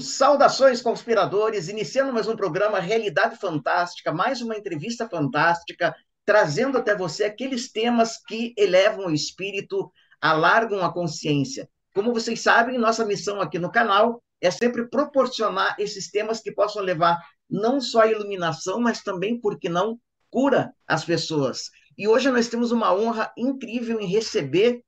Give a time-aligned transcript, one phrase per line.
[0.00, 1.68] Saudações, conspiradores!
[1.68, 8.16] Iniciando mais um programa Realidade Fantástica, mais uma entrevista fantástica, trazendo até você aqueles temas
[8.16, 11.68] que elevam o espírito, alargam a consciência.
[11.94, 16.82] Como vocês sabem, nossa missão aqui no canal é sempre proporcionar esses temas que possam
[16.82, 19.98] levar não só a iluminação, mas também, por que não,
[20.30, 21.70] cura as pessoas.
[21.98, 24.82] E hoje nós temos uma honra incrível em receber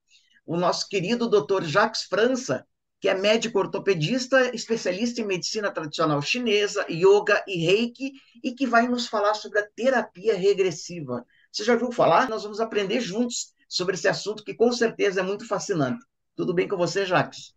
[0.47, 1.65] o nosso querido Dr.
[1.65, 2.65] Jacques França,
[3.03, 8.13] que é médico ortopedista, especialista em medicina tradicional chinesa, yoga e reiki,
[8.45, 11.27] e que vai nos falar sobre a terapia regressiva.
[11.51, 12.31] Você já ouviu falar?
[12.31, 16.01] Nós vamos aprender juntos sobre esse assunto que com certeza é muito fascinante.
[16.37, 17.53] Tudo bem com você, Jacques?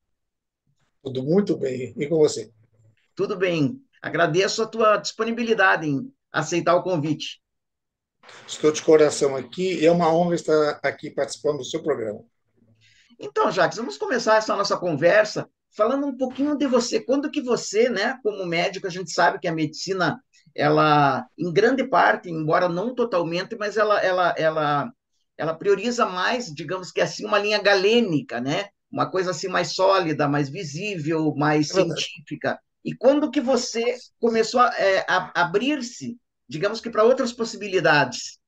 [1.03, 1.93] Tudo muito bem.
[1.95, 2.51] E com você?
[3.13, 3.79] Tudo bem.
[4.01, 7.39] Agradeço a tua disponibilidade em aceitar o convite.
[8.47, 12.25] Estou de coração aqui e é uma honra estar aqui participando do seu programa.
[13.19, 16.99] Então, Jacques, vamos começar essa nossa conversa falando um pouquinho de você.
[16.99, 20.19] Quando que você, né, como médico, a gente sabe que a medicina,
[20.55, 24.91] ela, em grande parte, embora não totalmente, mas ela, ela, ela,
[25.37, 28.69] ela prioriza mais, digamos que assim, uma linha galênica, né?
[28.91, 32.57] Uma coisa assim mais sólida, mais visível, mais é científica.
[32.83, 38.39] E quando que você começou a, é, a abrir-se, digamos que para outras possibilidades?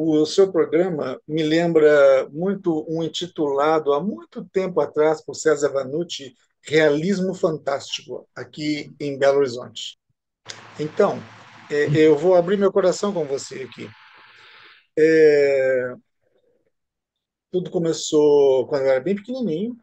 [0.00, 6.36] O seu programa me lembra muito um intitulado há muito tempo atrás por César Vanucci,
[6.62, 9.98] Realismo Fantástico, aqui em Belo Horizonte.
[10.78, 11.18] Então,
[11.68, 13.90] é, eu vou abrir meu coração com você aqui.
[14.96, 15.94] É,
[17.50, 19.76] tudo começou quando eu era bem pequenininho,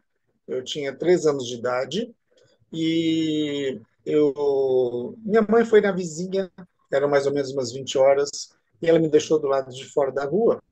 [0.48, 2.10] eu tinha três anos de idade,
[2.72, 6.50] e eu, minha mãe foi na vizinha,
[6.90, 10.12] eram mais ou menos umas 20 horas, e ela me deixou do lado de fora
[10.12, 10.62] da rua.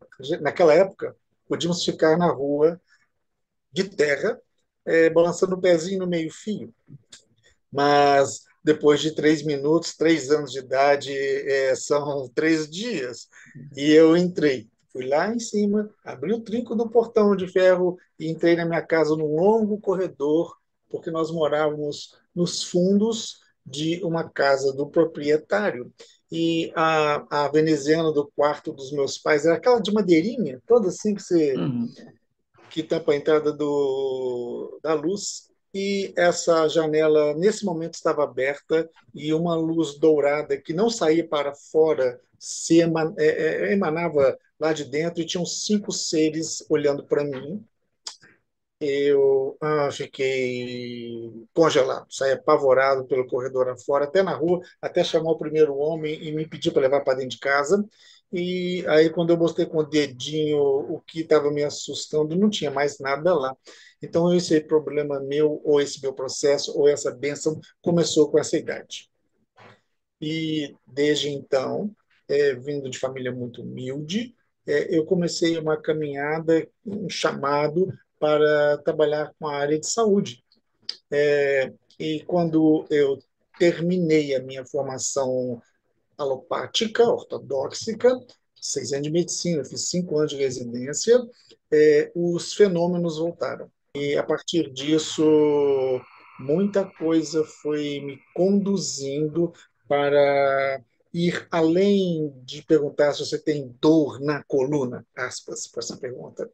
[0.41, 1.17] Naquela época,
[1.49, 2.81] podíamos ficar na rua
[3.73, 4.41] de terra,
[4.85, 6.73] é, balançando o pezinho no meio-fio.
[7.73, 13.29] Mas depois de três minutos, três anos de idade, é, são três dias.
[13.77, 14.69] E eu entrei.
[14.91, 18.81] Fui lá em cima, abri o trinco do portão de ferro e entrei na minha
[18.81, 20.57] casa num longo corredor,
[20.89, 25.93] porque nós morávamos nos fundos de uma casa do proprietário
[26.37, 31.15] e a, a veneziana do quarto dos meus pais era aquela de madeirinha, toda assim
[31.15, 31.89] que você uhum.
[32.69, 35.49] que tampa a entrada do, da luz.
[35.73, 41.55] E essa janela, nesse momento, estava aberta e uma luz dourada que não saía para
[41.55, 43.27] fora se eman, é,
[43.69, 47.65] é, emanava lá de dentro e tinham cinco seres olhando para mim
[48.89, 55.39] eu ah, fiquei congelado, saí apavorado pelo corredor afora, até na rua, até chamar o
[55.39, 57.85] primeiro homem e me pedir para levar para dentro de casa.
[58.33, 62.71] E aí, quando eu mostrei com o dedinho o que estava me assustando, não tinha
[62.71, 63.57] mais nada lá.
[64.03, 69.09] Então, esse problema meu, ou esse meu processo, ou essa bênção, começou com essa idade.
[70.21, 71.95] E desde então,
[72.29, 74.35] é, vindo de família muito humilde,
[74.67, 77.87] é, eu comecei uma caminhada, um chamado
[78.25, 80.43] para trabalhar com a área de saúde.
[81.11, 81.71] É,
[82.01, 83.19] e quando eu
[83.59, 85.61] terminei a minha formação
[86.17, 88.19] alopática, ortodóxica,
[88.59, 91.21] seis anos de medicina, fiz cinco anos de residência,
[91.71, 93.71] é, os fenômenos voltaram.
[93.95, 95.23] E a partir disso,
[96.41, 99.53] muita coisa foi me conduzindo
[99.87, 100.81] para
[101.13, 106.51] ir além de perguntar se você tem dor na coluna, aspas, para essa pergunta.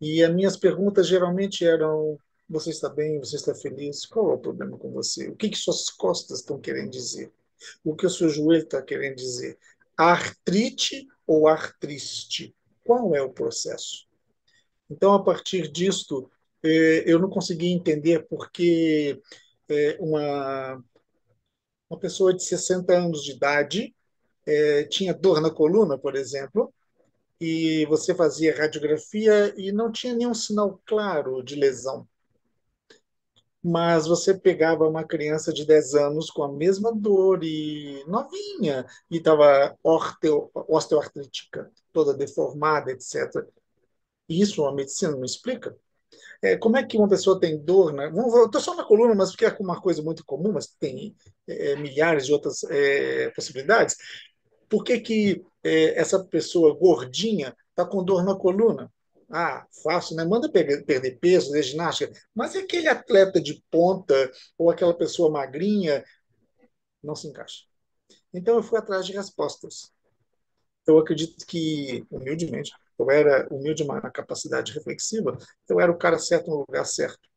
[0.00, 3.18] E as minhas perguntas geralmente eram: você está bem?
[3.18, 4.06] Você está feliz?
[4.06, 5.28] Qual é o problema com você?
[5.28, 7.32] O que, que suas costas estão querendo dizer?
[7.84, 9.58] O que o seu joelho está querendo dizer?
[9.96, 12.54] Artrite ou artriste?
[12.84, 14.06] Qual é o processo?
[14.88, 16.30] Então, a partir disto,
[16.62, 19.20] eh, eu não consegui entender porque
[19.68, 20.82] eh, uma,
[21.90, 23.94] uma pessoa de 60 anos de idade
[24.46, 26.72] eh, tinha dor na coluna, por exemplo,
[27.40, 32.06] e você fazia radiografia e não tinha nenhum sinal claro de lesão.
[33.62, 39.18] Mas você pegava uma criança de 10 anos com a mesma dor e novinha, e
[39.18, 39.76] estava
[40.68, 43.46] osteoartrítica, toda deformada, etc.
[44.28, 45.76] Isso a medicina não explica.
[46.42, 47.92] É, como é que uma pessoa tem dor?
[47.92, 48.08] Né?
[48.08, 51.14] Estou só na coluna, mas porque é uma coisa muito comum, mas tem
[51.46, 53.96] é, milhares de outras é, possibilidades.
[54.68, 58.92] Por que, que é, essa pessoa gordinha está com dor na coluna?
[59.30, 60.24] Ah, fácil, né?
[60.24, 62.12] Manda perder, peso, fazer ginástica.
[62.34, 66.04] Mas aquele atleta de ponta ou aquela pessoa magrinha?
[67.02, 67.64] Não se encaixa.
[68.32, 69.92] Então eu fui atrás de respostas.
[70.86, 75.36] Eu acredito que, humildemente, eu era humilde na capacidade reflexiva,
[75.68, 77.28] eu era o cara certo no lugar certo.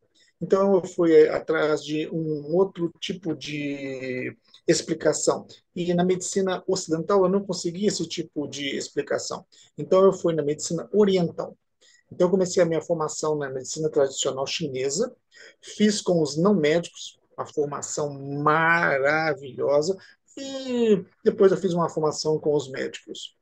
[0.41, 4.35] Então, eu fui atrás de um outro tipo de
[4.67, 5.45] explicação.
[5.75, 9.45] E na medicina ocidental, eu não conseguia esse tipo de explicação.
[9.77, 11.55] Então, eu fui na medicina oriental.
[12.11, 15.15] Então, eu comecei a minha formação na medicina tradicional chinesa,
[15.61, 18.13] fiz com os não médicos, uma formação
[18.43, 19.95] maravilhosa,
[20.37, 23.35] e depois eu fiz uma formação com os médicos.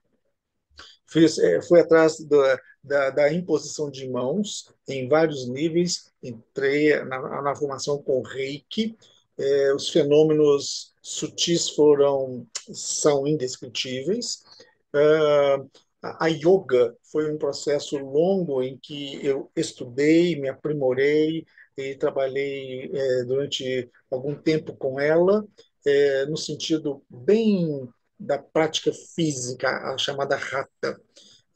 [1.11, 7.41] Fiz, é, fui atrás da, da, da, imposição de mãos em vários níveis, entrei na,
[7.41, 8.95] na formação com reiki,
[9.37, 14.43] é, os fenômenos sutis foram são indescritíveis.
[14.93, 15.69] Uh,
[16.01, 21.45] a yoga foi um processo longo em que eu estudei, me aprimorei
[21.75, 25.45] e trabalhei é, durante algum tempo com ela,
[26.29, 27.89] no sentido bem
[28.19, 30.99] da prática física, a chamada rata.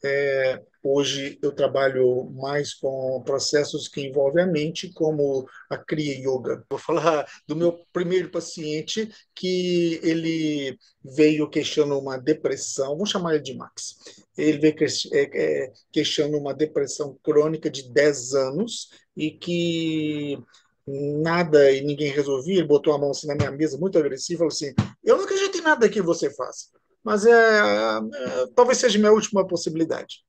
[0.06, 6.62] É, hoje eu trabalho mais com processos que envolvem a mente, como a Kriya Yoga.
[6.68, 13.42] Vou falar do meu primeiro paciente, que ele veio queixando uma depressão, vamos chamar ele
[13.42, 13.96] de Max.
[14.36, 14.76] Ele veio
[15.12, 20.38] é, é, queixando uma depressão crônica de 10 anos e que
[20.86, 22.58] nada e ninguém resolvia.
[22.58, 25.58] Ele botou a mão assim na minha mesa, muito agressivo, falou assim: Eu não acredito
[25.58, 26.68] em nada que você faça
[27.04, 30.24] mas é, é, talvez seja minha última possibilidade.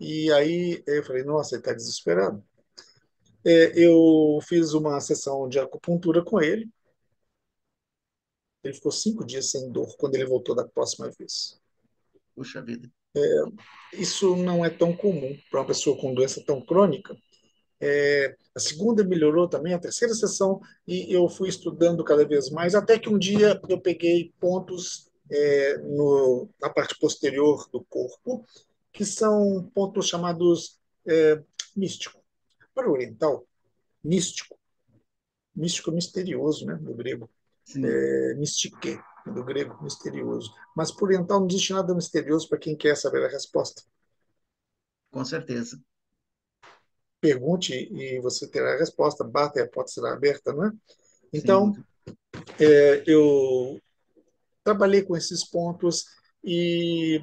[0.00, 2.42] E aí eu falei, nossa, ele está desesperado.
[3.46, 6.68] É, eu fiz uma sessão de acupuntura com ele.
[8.64, 11.60] Ele ficou cinco dias sem dor quando ele voltou da próxima vez.
[12.34, 12.90] Puxa vida.
[13.16, 13.20] É,
[13.92, 17.16] isso não é tão comum para uma pessoa com doença tão crônica.
[17.80, 22.74] É, a segunda melhorou também, a terceira sessão, e eu fui estudando cada vez mais,
[22.74, 28.44] até que um dia eu peguei pontos é, no, na parte posterior do corpo,
[28.92, 31.40] que são pontos chamados é,
[31.76, 32.20] místico.
[32.74, 33.46] Para o oriental,
[34.02, 34.58] místico,
[35.54, 37.30] místico misterioso, né, do grego,
[37.76, 40.52] é, mystique, do grego, misterioso.
[40.76, 43.82] Mas para o oriental não existe nada misterioso para quem quer saber a resposta.
[45.10, 45.80] Com certeza.
[47.20, 49.24] Pergunte e você terá a resposta.
[49.24, 50.72] Bata e a porta será aberta, não é?
[51.32, 51.74] Então,
[52.58, 53.80] é, eu
[54.62, 56.06] trabalhei com esses pontos
[56.44, 57.20] e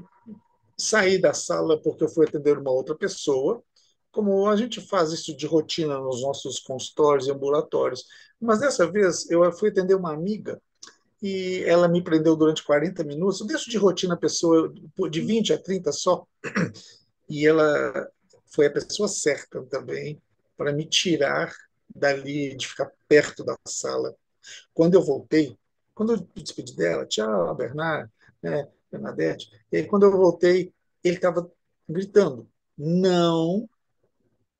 [0.77, 3.63] saí da sala porque eu fui atender uma outra pessoa,
[4.11, 8.05] como a gente faz isso de rotina nos nossos consultórios e ambulatórios.
[8.39, 10.61] Mas dessa vez eu fui atender uma amiga
[11.21, 13.39] e ela me prendeu durante 40 minutos.
[13.39, 14.73] Eu deixo de rotina a pessoa
[15.09, 16.25] de 20 a 30 só.
[17.27, 18.07] E ela
[18.55, 20.21] foi a pessoa certa também
[20.57, 21.53] para me tirar
[21.93, 24.15] dali, de ficar perto da sala.
[24.73, 25.57] Quando eu voltei,
[25.93, 28.09] quando eu me despedi dela, tchau, Bernard,
[28.41, 30.73] né, Bernadette, e aí, quando eu voltei,
[31.03, 31.51] ele estava
[31.87, 33.69] gritando: não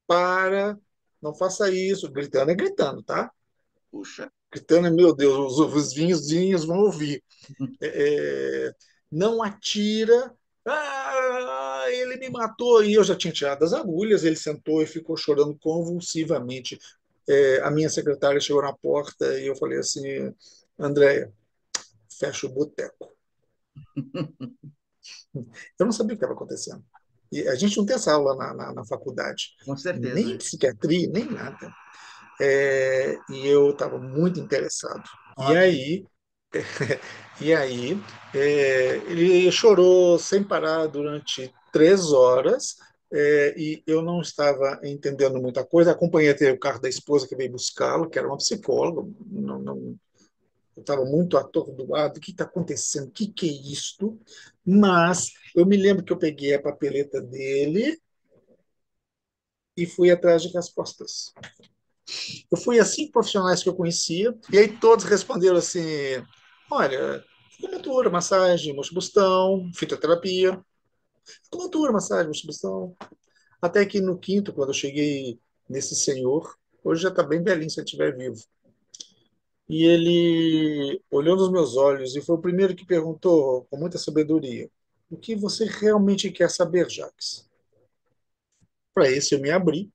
[0.08, 0.78] para,
[1.22, 2.12] não faça isso.
[2.12, 3.32] Gritando é gritando, tá?
[3.92, 4.32] Puxa.
[4.52, 7.24] Gritando é, meu Deus, os, os vinhos, vinhos vão ouvir.
[7.82, 8.74] É, é,
[9.12, 10.34] não atira.
[10.66, 11.65] Ah,
[12.16, 12.84] ele me matou.
[12.84, 14.24] E eu já tinha tirado as agulhas.
[14.24, 16.80] Ele sentou e ficou chorando convulsivamente.
[17.28, 20.34] É, a minha secretária chegou na porta e eu falei assim:
[20.80, 21.32] Andréia,
[22.20, 23.12] fecha o boteco.
[25.78, 26.84] Eu não sabia o que estava acontecendo.
[27.32, 29.56] E a gente não tem essa aula na, na, na faculdade.
[29.66, 30.14] Com certeza.
[30.14, 31.74] Nem psiquiatria, nem nada.
[32.40, 35.04] É, e eu estava muito interessado.
[35.38, 35.54] Ótimo.
[35.54, 36.06] E aí,
[37.42, 38.02] e aí
[38.34, 42.78] é, ele chorou sem parar durante três horas.
[43.12, 45.92] É, e eu não estava entendendo muita coisa.
[45.92, 50.00] Acompanhei até o carro da esposa que veio buscá-lo, que era uma psicóloga, não, não,
[50.76, 54.18] eu estava muito atordoado, o que está acontecendo, o que, que é isto?
[54.66, 58.02] Mas eu me lembro que eu peguei a papeleta dele
[59.78, 61.34] e fui atrás de respostas.
[62.52, 65.80] Eu fui a cinco profissionais que eu conhecia, e aí todos responderam assim:
[66.70, 67.24] olha,
[67.58, 70.62] acupuntura, massagem, mochibustão, fitoterapia,
[71.48, 72.96] acupuntura, massagem, mochibustão.
[73.62, 75.40] Até que no quinto, quando eu cheguei
[75.70, 78.44] nesse senhor, hoje já está bem velhinho se ele estiver vivo,
[79.68, 84.70] e ele olhou nos meus olhos e foi o primeiro que perguntou, com muita sabedoria:
[85.10, 87.50] O que você realmente quer saber, Jacques?
[88.94, 89.92] Para isso eu me abri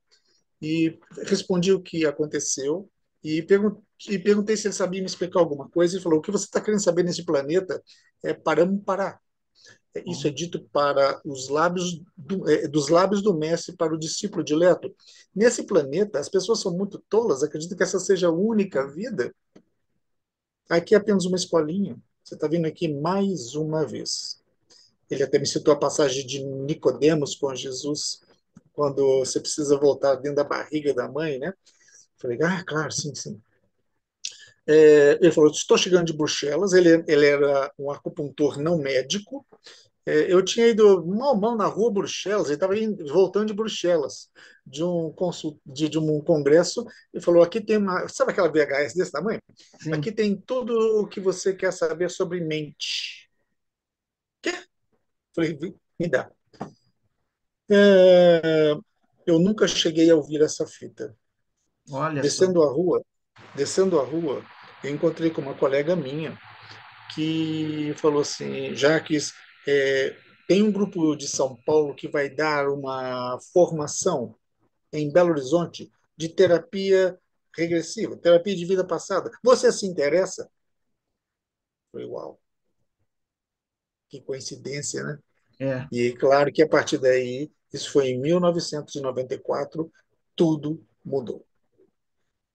[0.60, 2.90] e respondi o que aconteceu
[3.22, 5.94] e, perguntei se ele sabia me explicar alguma coisa.
[5.94, 7.82] Ele falou: O que você está querendo saber nesse planeta
[8.24, 9.20] é paramos parar.
[10.06, 14.44] Isso é dito para os lábios do, é, dos lábios do mestre para o discípulo
[14.44, 14.94] dileto.
[15.34, 19.34] Nesse planeta, as pessoas são muito tolas, acreditam que essa seja a única vida
[20.70, 22.00] Aqui é apenas uma escolinha.
[22.22, 24.40] Você está vindo aqui mais uma vez.
[25.10, 28.20] Ele até me citou a passagem de Nicodemos com Jesus,
[28.72, 31.52] quando você precisa voltar dentro da barriga da mãe, né?
[32.18, 33.42] Falei, ah, claro, sim, sim.
[34.72, 39.44] É, ele falou, estou chegando de Bruxelas, ele, ele era um acupuntor não médico,
[40.06, 42.74] é, eu tinha ido mal mal na rua Bruxelas, ele estava
[43.12, 44.30] voltando de Bruxelas,
[44.64, 48.08] de um, consult, de, de, um congresso, e falou: aqui tem uma.
[48.08, 49.42] Sabe aquela VHS desse tamanho?
[49.80, 49.92] Sim.
[49.92, 53.28] Aqui tem tudo o que você quer saber sobre mente.
[54.40, 54.52] Quê?
[55.34, 55.58] Falei:
[55.98, 56.30] me dá.
[57.68, 58.72] É,
[59.26, 61.14] eu nunca cheguei a ouvir essa fita.
[61.90, 62.68] Olha descendo só.
[62.68, 63.04] a rua,
[63.54, 64.44] descendo a rua,
[64.82, 66.38] eu encontrei com uma colega minha
[67.14, 69.32] que falou assim: Jaques,
[69.66, 74.34] é, tem um grupo de São Paulo que vai dar uma formação
[74.92, 77.18] em Belo Horizonte de terapia
[77.56, 79.30] regressiva, terapia de vida passada.
[79.42, 80.50] Você se interessa?
[81.92, 82.40] Foi uau.
[84.08, 85.18] Que coincidência, né?
[85.60, 85.86] É.
[85.92, 89.92] E claro que a partir daí, isso foi em 1994,
[90.34, 91.46] tudo mudou.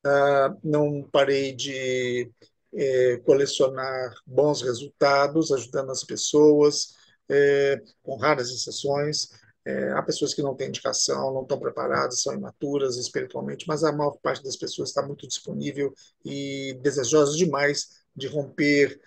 [0.05, 2.31] Ah, não parei de
[2.75, 6.93] é, colecionar bons resultados, ajudando as pessoas,
[7.27, 9.29] é, com raras exceções.
[9.65, 13.91] É, há pessoas que não têm indicação, não estão preparadas, são imaturas espiritualmente, mas a
[13.91, 15.91] maior parte das pessoas está muito disponível
[16.23, 19.01] e desejosa demais de romper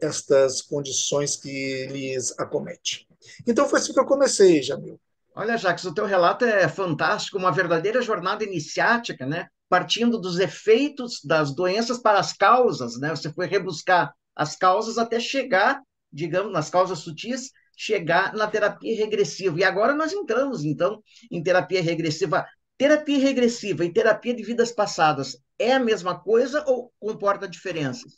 [0.00, 3.06] estas condições que lhes acometem.
[3.46, 5.00] Então foi assim que eu comecei, Jamil.
[5.34, 9.48] Olha, Jacques, o teu relato é fantástico, uma verdadeira jornada iniciática, né?
[9.72, 13.08] Partindo dos efeitos das doenças para as causas, né?
[13.08, 15.80] Você foi rebuscar as causas até chegar,
[16.12, 19.58] digamos, nas causas sutis, chegar na terapia regressiva.
[19.58, 22.46] E agora nós entramos, então, em terapia regressiva.
[22.76, 28.12] Terapia regressiva e terapia de vidas passadas é a mesma coisa ou comporta diferenças?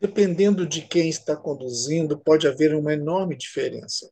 [0.00, 4.10] Dependendo de quem está conduzindo, pode haver uma enorme diferença.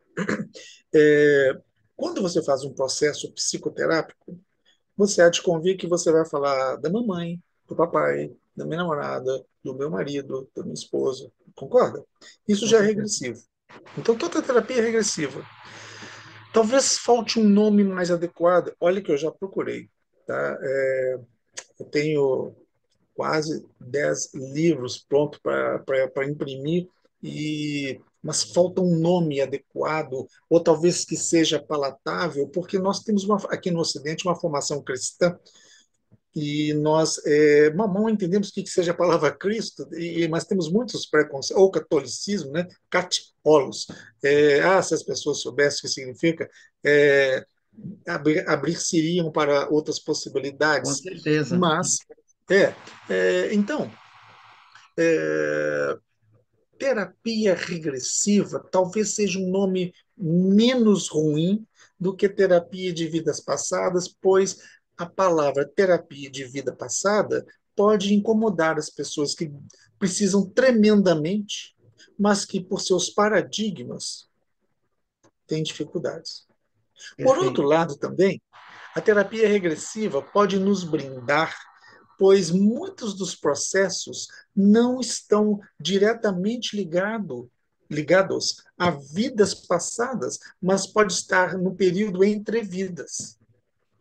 [0.95, 1.53] É,
[1.97, 4.41] quando você faz um processo psicoterápico,
[4.97, 9.45] você há de convir que você vai falar da mamãe, do papai, da minha namorada,
[9.63, 11.31] do meu marido, da minha esposa.
[11.55, 12.05] Concorda?
[12.49, 13.41] Isso já é regressivo.
[13.99, 15.45] Então, toda terapia é regressiva.
[16.53, 18.73] Talvez falte um nome mais adequado.
[18.81, 19.91] Olha que eu já procurei.
[20.27, 20.59] Tá?
[20.61, 21.21] É,
[21.81, 22.55] eu tenho
[23.15, 26.89] quase 10 livros prontos para imprimir,
[27.23, 33.37] e mas falta um nome adequado, ou talvez que seja palatável, porque nós temos uma,
[33.49, 35.39] aqui no Ocidente uma formação cristã
[36.35, 40.71] e nós é, mal entendemos o que, que seja a palavra Cristo, e, mas temos
[40.71, 42.67] muitos preconceitos, ou catolicismo, né?
[42.91, 43.87] Catipolos.
[44.23, 46.51] É, ah, se as pessoas soubessem o que significa,
[46.85, 47.47] é,
[48.09, 50.91] abrir, abrir-se-iriam para outras possibilidades.
[50.91, 51.57] Com certeza.
[51.57, 51.99] Mas,
[52.51, 52.75] é,
[53.09, 53.91] é então,
[54.99, 55.97] é,
[56.79, 61.67] terapia regressiva talvez seja um nome menos ruim
[61.99, 64.59] do que terapia de vidas passadas, pois
[64.97, 69.53] a palavra terapia de vida passada pode incomodar as pessoas que
[69.99, 71.77] precisam tremendamente,
[72.19, 74.29] mas que, por seus paradigmas,
[75.47, 76.47] têm dificuldades.
[77.23, 78.41] Por outro lado, também,
[78.95, 81.55] a terapia regressiva pode nos brindar,
[82.19, 87.51] pois muitos dos processos não estão diretamente ligado,
[87.91, 93.39] ligados a vidas passadas, mas pode estar no período entre vidas.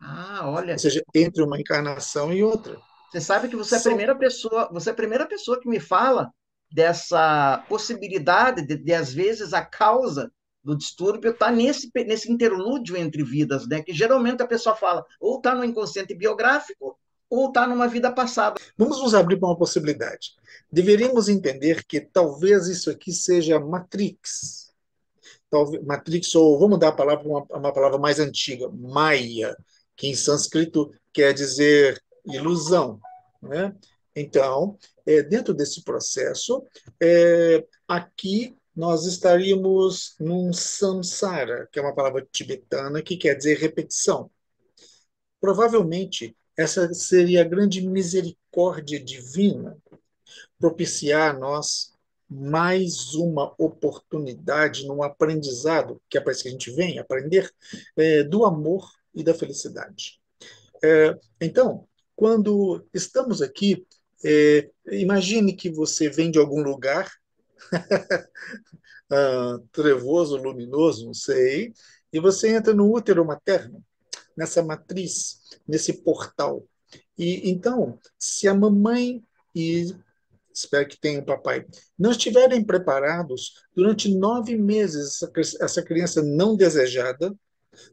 [0.00, 0.74] Ah, olha.
[0.74, 2.78] Ou seja, entre uma encarnação e outra.
[3.10, 5.80] Você sabe que você é a primeira pessoa, você é a primeira pessoa que me
[5.80, 6.30] fala
[6.70, 10.30] dessa possibilidade de, de às vezes, a causa
[10.62, 13.82] do distúrbio está nesse, nesse interlúdio entre vidas, né?
[13.82, 18.60] Que geralmente a pessoa fala, ou está no inconsciente biográfico, ou está numa vida passada.
[18.76, 20.32] Vamos nos abrir para uma possibilidade.
[20.70, 24.72] Deveríamos entender que talvez isso aqui seja Matrix.
[25.48, 29.56] Talvez, Matrix, ou vamos dar a palavra uma, uma palavra mais antiga, Maia
[29.96, 33.00] que em sânscrito quer dizer ilusão.
[33.42, 33.74] Né?
[34.14, 36.62] Então, é, dentro desse processo,
[37.00, 44.30] é, aqui nós estaríamos num samsara, que é uma palavra tibetana que quer dizer repetição.
[45.40, 49.76] Provavelmente, essa seria a grande misericórdia divina,
[50.58, 51.92] propiciar a nós
[52.28, 57.52] mais uma oportunidade num aprendizado, que é para isso que a gente vem aprender,
[57.96, 60.20] é, do amor e da felicidade.
[60.82, 61.86] É, então,
[62.16, 63.86] quando estamos aqui,
[64.24, 67.12] é, imagine que você vem de algum lugar,
[69.10, 71.72] ah, trevoso, luminoso, não sei,
[72.12, 73.84] e você entra no útero materno,
[74.36, 76.64] nessa matriz, nesse portal.
[77.18, 79.22] E então, se a mamãe
[79.54, 79.94] e
[80.52, 81.66] espero que tenha o papai,
[81.98, 85.20] não estiverem preparados durante nove meses
[85.60, 87.34] essa, criança não desejada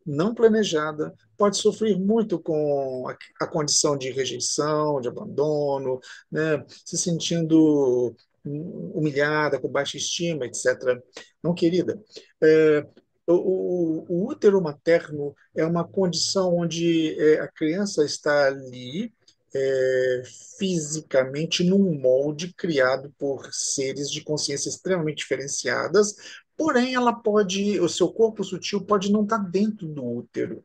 [0.05, 5.99] não planejada, pode sofrer muito com a, a condição de rejeição, de abandono,
[6.31, 6.63] né?
[6.85, 11.01] se sentindo humilhada, com baixa estima, etc.
[11.41, 12.01] Não, querida,
[12.41, 12.85] é,
[13.27, 19.13] o, o, útero materno é uma condição onde é, a criança está ali
[19.55, 20.23] é,
[20.57, 26.15] fisicamente num molde criado por seres de consciência extremamente diferenciadas,
[26.57, 30.63] porém ela pode, o seu corpo sutil pode não estar dentro do útero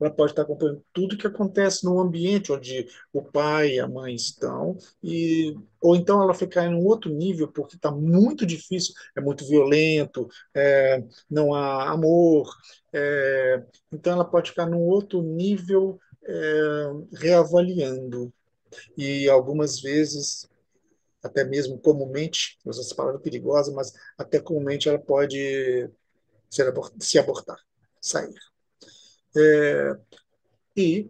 [0.00, 4.14] ela pode estar acompanhando tudo que acontece no ambiente onde o pai e a mãe
[4.14, 9.20] estão, e, ou então ela ficar em um outro nível, porque está muito difícil, é
[9.20, 12.48] muito violento, é, não há amor,
[12.92, 13.62] é,
[13.92, 18.32] então ela pode ficar num outro nível é, reavaliando.
[18.96, 20.48] E algumas vezes
[21.26, 25.90] até mesmo comumente, usa essa palavra perigosa, mas até comumente ela pode
[26.48, 27.58] ser, se abortar,
[28.00, 28.34] sair.
[29.34, 29.96] É,
[30.76, 31.08] e,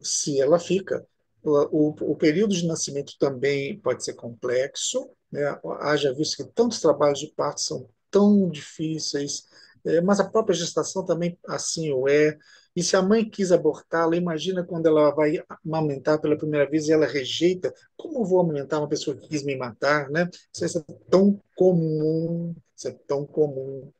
[0.00, 1.06] se ela fica,
[1.42, 5.58] o, o, período de nascimento também pode ser complexo, né?
[5.80, 9.46] haja visto que tantos trabalhos de parto são tão difíceis,
[9.84, 12.36] é, mas a própria gestação também assim o é.
[12.76, 16.92] E se a mãe quis abortá-la, imagina quando ela vai amamentar pela primeira vez e
[16.92, 20.28] ela rejeita, como vou amamentar uma pessoa que quis me matar, né?
[20.54, 23.90] Isso é tão comum, isso é tão comum.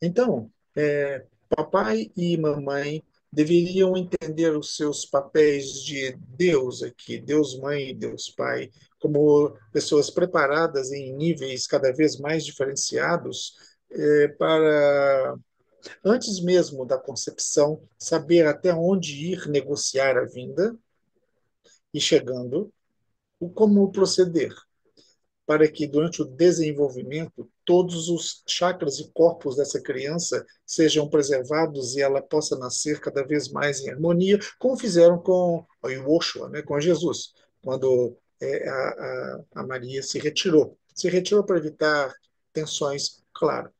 [0.00, 7.90] Então, é, papai e mamãe deveriam entender os seus papéis de Deus aqui, Deus Mãe
[7.90, 13.54] e Deus Pai, como pessoas preparadas em níveis cada vez mais diferenciados
[13.90, 15.36] é, para,
[16.04, 20.76] antes mesmo da concepção, saber até onde ir negociar a vinda
[21.92, 22.72] e chegando,
[23.54, 24.54] como proceder
[25.44, 32.00] para que durante o desenvolvimento todos os chakras e corpos dessa criança sejam preservados e
[32.00, 36.80] ela possa nascer cada vez mais em harmonia, como fizeram com o Yoshua, né, com
[36.80, 40.78] Jesus, quando é, a, a, Maria se retirou.
[40.94, 42.14] Se retirou para evitar
[42.52, 43.70] tensões, claro.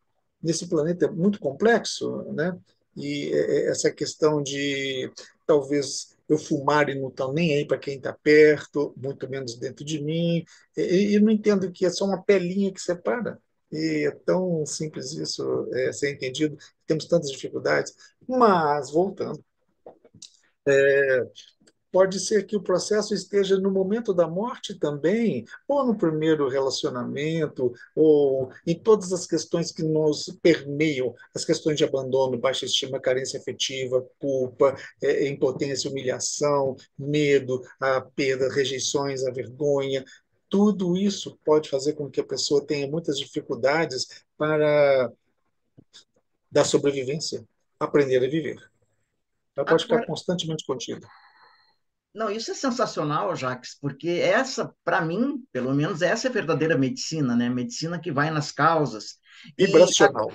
[0.42, 2.58] Nesse planeta muito complexo, né?
[2.96, 5.10] E é, é, essa questão de
[5.46, 9.84] talvez eu fumar e não estou nem aí para quem está perto, muito menos dentro
[9.84, 10.44] de mim,
[10.76, 13.40] e, e, não entendo que é só uma pelinha que separa.
[13.72, 17.94] E é tão simples isso é, ser entendido, temos tantas dificuldades.
[18.28, 19.44] Mas, voltando,
[20.66, 21.26] é,
[21.96, 27.72] Pode ser que o processo esteja no momento da morte também, ou no primeiro relacionamento,
[27.94, 33.40] ou em todas as questões que nos permeiam as questões de abandono, baixa estima, carência
[33.40, 40.04] afetiva, culpa, é, impotência, humilhação, medo, a perda, rejeições, a vergonha.
[40.48, 45.12] Tudo isso pode fazer com que a pessoa tenha muitas dificuldades para
[46.50, 47.44] da sobrevivência,
[47.78, 48.56] aprender a viver.
[49.54, 51.06] Ela pode ficar constantemente contida.
[52.14, 56.78] Não, isso é sensacional, Jaques, porque essa, para mim, pelo menos, essa é a verdadeira
[56.78, 57.50] medicina, né?
[57.50, 59.18] Medicina que vai nas causas.
[59.58, 60.30] Vibracional.
[60.30, 60.34] E,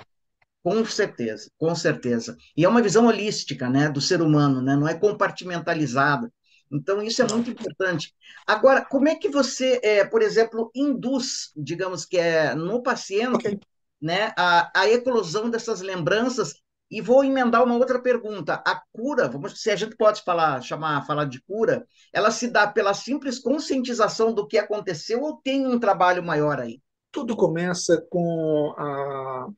[0.62, 2.36] com certeza, com certeza.
[2.56, 4.76] E é uma visão holística, né, do ser humano, né?
[4.76, 6.32] Não é compartimentalizada.
[6.72, 8.14] Então, isso é muito importante.
[8.46, 13.60] Agora, como é que você, é, por exemplo, induz, digamos que é no paciente, okay.
[14.00, 16.54] né, a, a eclosão dessas lembranças
[16.92, 18.62] e vou emendar uma outra pergunta.
[18.66, 22.66] A cura, vamos, se a gente pode falar, chamar, falar de cura, ela se dá
[22.66, 26.82] pela simples conscientização do que aconteceu ou tem um trabalho maior aí?
[27.10, 29.48] Tudo começa com a,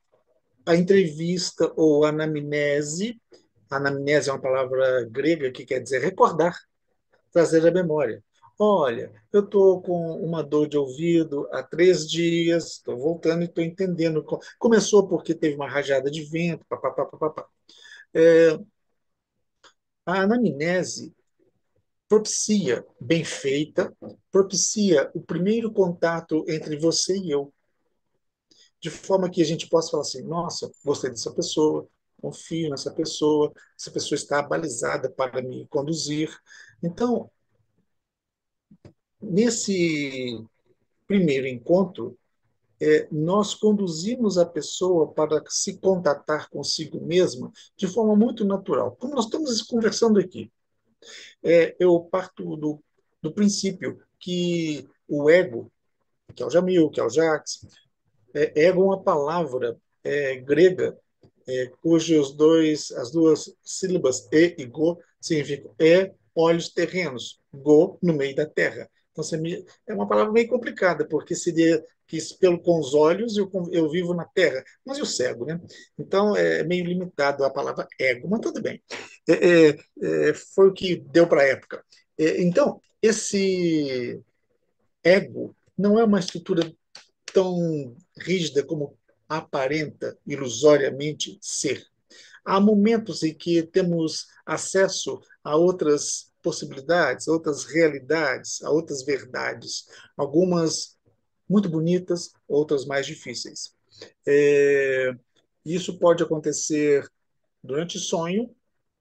[0.66, 3.20] a entrevista ou anamnese.
[3.68, 6.57] Anamnese é uma palavra grega que quer dizer recordar,
[7.35, 8.25] trazer a memória.
[8.59, 13.64] Olha, eu estou com uma dor de ouvido há três dias, estou voltando e estou
[13.64, 14.25] entendendo.
[14.59, 17.47] Começou porque teve uma rajada de vento, papapá.
[18.14, 18.59] É,
[20.07, 21.14] a anamnese
[22.09, 23.92] propicia, bem feita,
[24.31, 27.53] propicia o primeiro contato entre você e eu,
[28.81, 31.88] de forma que a gente possa falar assim: nossa, gostei dessa pessoa,
[32.20, 36.31] confio nessa pessoa, essa pessoa está balizada para me conduzir.
[36.85, 37.31] Então,
[39.31, 40.44] Nesse
[41.07, 42.16] primeiro encontro,
[42.81, 48.97] é, nós conduzimos a pessoa para se contatar consigo mesma de forma muito natural.
[48.97, 50.53] Como nós estamos conversando aqui,
[51.42, 52.83] é, eu parto do,
[53.23, 55.70] do princípio que o ego,
[56.35, 57.66] que é o Jamil, que é o Jax,
[58.35, 60.99] é, ego é uma palavra é, grega
[61.47, 68.14] é, cujos dois, as duas sílabas e e go significam é olhos terrenos, go no
[68.14, 68.88] meio da terra.
[69.12, 69.25] Então,
[69.87, 74.12] é uma palavra meio complicada, porque seria que pelo com os olhos eu, eu vivo
[74.12, 75.61] na Terra, mas eu cego, né?
[75.99, 78.83] Então é meio limitado a palavra ego, mas tudo bem.
[79.29, 81.85] É, é, é foi o que deu para a época.
[82.18, 84.20] É, então, esse
[85.03, 86.70] ego não é uma estrutura
[87.33, 88.97] tão rígida como
[89.29, 91.85] aparenta ilusoriamente ser.
[92.44, 99.87] Há momentos em que temos acesso a outras possibilidades, a outras realidades, a outras verdades,
[100.16, 100.98] algumas
[101.48, 103.74] muito bonitas, outras mais difíceis.
[104.26, 105.12] É,
[105.64, 107.09] isso pode acontecer
[107.62, 108.54] durante sonho,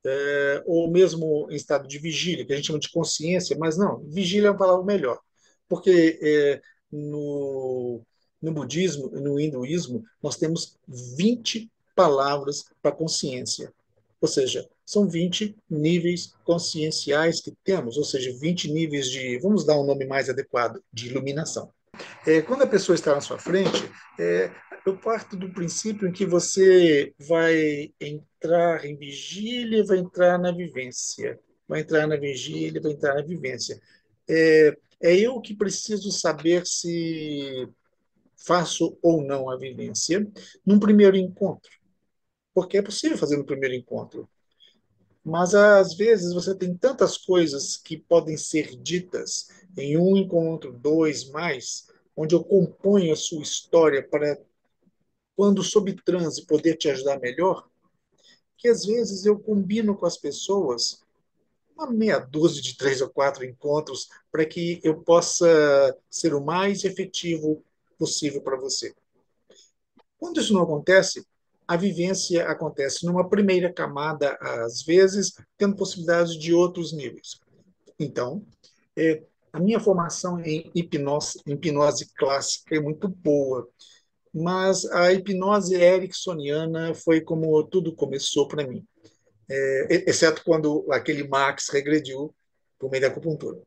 [0.05, 3.99] é, ou mesmo em estado de vigília, que a gente chama de consciência, mas não,
[4.05, 5.19] vigília é uma palavra melhor,
[5.67, 8.01] porque é, no,
[8.41, 13.73] no budismo, no hinduísmo, nós temos 20 palavras para consciência.
[14.19, 19.77] Ou seja, são 20 níveis conscienciais que temos, ou seja, 20 níveis de, vamos dar
[19.77, 21.69] um nome mais adequado, de iluminação.
[22.25, 24.49] É, quando a pessoa está na sua frente, é,
[24.85, 31.39] eu parto do princípio em que você vai entrar em vigília, vai entrar na vivência,
[31.67, 33.79] vai entrar na vigília, vai entrar na vivência.
[34.27, 37.67] É, é eu que preciso saber se
[38.37, 40.27] faço ou não a vivência
[40.65, 41.71] num primeiro encontro,
[42.53, 44.29] porque é possível fazer no primeiro encontro.
[45.23, 51.29] Mas às vezes você tem tantas coisas que podem ser ditas em um encontro, dois
[51.29, 54.37] mais, onde eu componho a sua história para,
[55.35, 57.67] quando sob transe, poder te ajudar melhor,
[58.57, 61.01] que às vezes eu combino com as pessoas
[61.75, 66.83] uma meia dúzia de três ou quatro encontros para que eu possa ser o mais
[66.83, 67.63] efetivo
[67.97, 68.93] possível para você.
[70.17, 71.25] Quando isso não acontece,
[71.67, 77.39] a vivência acontece numa primeira camada, às vezes, tendo possibilidades de outros níveis.
[77.99, 78.45] Então,
[78.97, 83.67] é, a minha formação em hipnose, hipnose clássica é muito boa,
[84.33, 88.83] mas a hipnose ericksoniana foi como tudo começou para mim,
[89.49, 92.33] é, exceto quando aquele Max regrediu
[92.79, 93.61] por meio da acupuntura.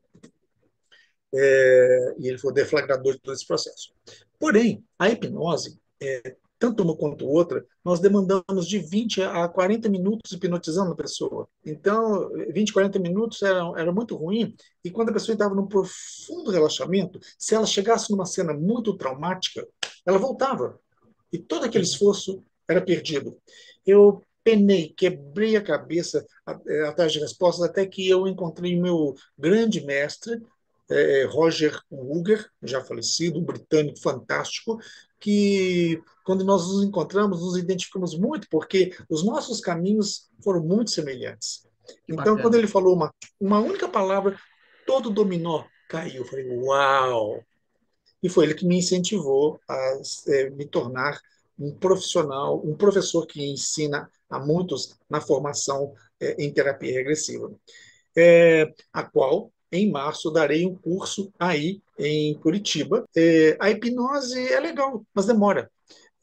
[1.33, 3.93] É, e ele foi deflagrador de todo esse processo.
[4.39, 10.31] Porém, a hipnose é, tanto uma quanto outra, nós demandamos de 20 a 40 minutos
[10.31, 11.47] hipnotizando a pessoa.
[11.65, 16.51] Então, 20, 40 minutos era, era muito ruim, e quando a pessoa estava num profundo
[16.51, 19.67] relaxamento, se ela chegasse numa cena muito traumática,
[20.05, 20.79] ela voltava.
[21.31, 23.37] E todo aquele esforço era perdido.
[23.85, 26.25] Eu penei, quebrei a cabeça
[26.67, 30.41] é, atrás de respostas, até que eu encontrei meu grande mestre,
[30.89, 34.79] é, Roger Ruger, já falecido, um britânico fantástico,
[35.19, 41.65] que quando nós nos encontramos, nos identificamos muito, porque os nossos caminhos foram muito semelhantes.
[42.03, 42.41] Então, Bacana.
[42.41, 44.37] quando ele falou uma, uma única palavra,
[44.85, 46.23] todo dominó caiu.
[46.23, 47.43] Eu falei, uau!
[48.21, 51.19] E foi ele que me incentivou a é, me tornar
[51.57, 57.51] um profissional, um professor que ensina a muitos na formação é, em terapia regressiva,
[58.15, 63.07] é, a qual em março darei um curso aí em Curitiba.
[63.15, 65.69] É, a hipnose é legal, mas demora.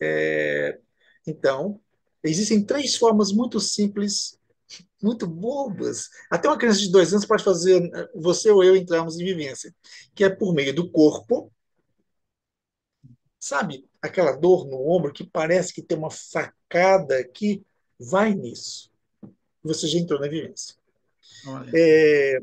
[0.00, 0.78] É,
[1.26, 1.80] então,
[2.22, 4.38] existem três formas muito simples,
[5.02, 6.08] muito bobas.
[6.30, 7.82] Até uma criança de dois anos pode fazer
[8.14, 9.74] você ou eu entrarmos em vivência,
[10.14, 11.52] que é por meio do corpo.
[13.38, 17.62] Sabe aquela dor no ombro que parece que tem uma facada aqui?
[18.00, 18.90] Vai nisso.
[19.62, 20.74] Você já entrou na vivência.
[21.74, 22.38] É,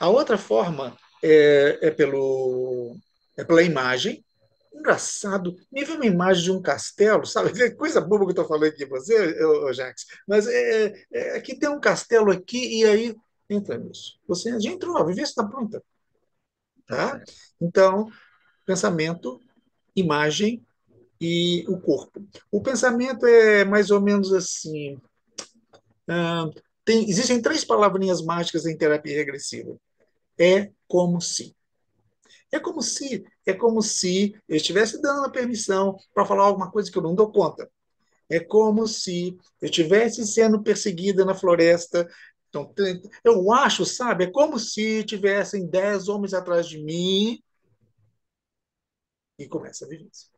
[0.00, 2.96] a outra forma é, é, pelo,
[3.36, 4.24] é pela imagem.
[4.72, 7.50] Engraçado, me vê uma imagem de um castelo, sabe?
[7.76, 10.06] Coisa boba que eu estou falando aqui para você, Jax.
[10.26, 13.16] Mas é, é, aqui tem um castelo aqui, e aí
[13.48, 14.18] entra nisso.
[14.26, 15.82] Você já entrou, a vivência está pronta.
[16.86, 17.22] Tá?
[17.60, 18.10] Então,
[18.64, 19.38] pensamento,
[19.94, 20.64] imagem
[21.20, 22.24] e o corpo.
[22.50, 24.98] O pensamento é mais ou menos assim.
[26.08, 26.48] Ah,
[26.86, 29.78] tem, existem três palavrinhas mágicas em terapia regressiva
[30.40, 31.54] é como se.
[32.50, 36.90] É como se, é como se eu estivesse dando a permissão para falar alguma coisa
[36.90, 37.70] que eu não dou conta.
[38.28, 42.08] É como se eu estivesse sendo perseguida na floresta.
[42.48, 42.72] Então,
[43.22, 44.24] eu acho, sabe?
[44.24, 47.40] É como se tivessem dez homens atrás de mim.
[49.38, 50.28] E começa a vivência.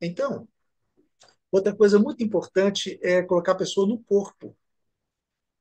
[0.00, 0.48] Então,
[1.50, 4.56] outra coisa muito importante é colocar a pessoa no corpo.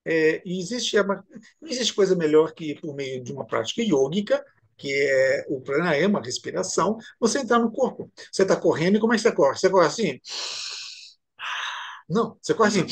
[0.05, 1.23] É, e existe uma,
[1.61, 4.43] não existe coisa melhor que, por meio de uma prática yógica,
[4.77, 8.11] que é o pranayama, a respiração, você entrar no corpo.
[8.31, 9.57] Você está correndo e como é que você corre?
[9.57, 10.19] Você corre assim?
[12.09, 12.85] Não, você corre assim.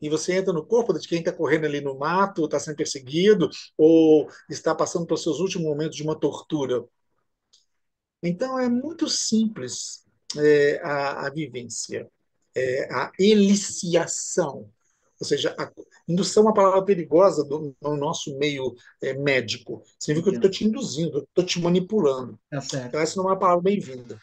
[0.00, 3.50] e você entra no corpo de quem está correndo ali no mato, está sendo perseguido,
[3.76, 6.84] ou está passando pelos seus últimos momentos de uma tortura.
[8.22, 10.04] Então, é muito simples
[10.36, 12.08] é, a, a, vivência,
[12.58, 14.70] é, a eliciação.
[15.20, 15.70] Ou seja, a
[16.08, 19.82] indução é uma palavra perigosa do, no nosso meio é, médico.
[19.98, 22.38] Significa que eu estou te induzindo, estou te manipulando.
[22.52, 24.20] É então, essa não é uma palavra bem-vinda.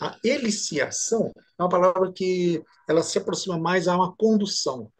[0.00, 4.90] A eliciação é uma palavra que ela se aproxima mais a uma condução,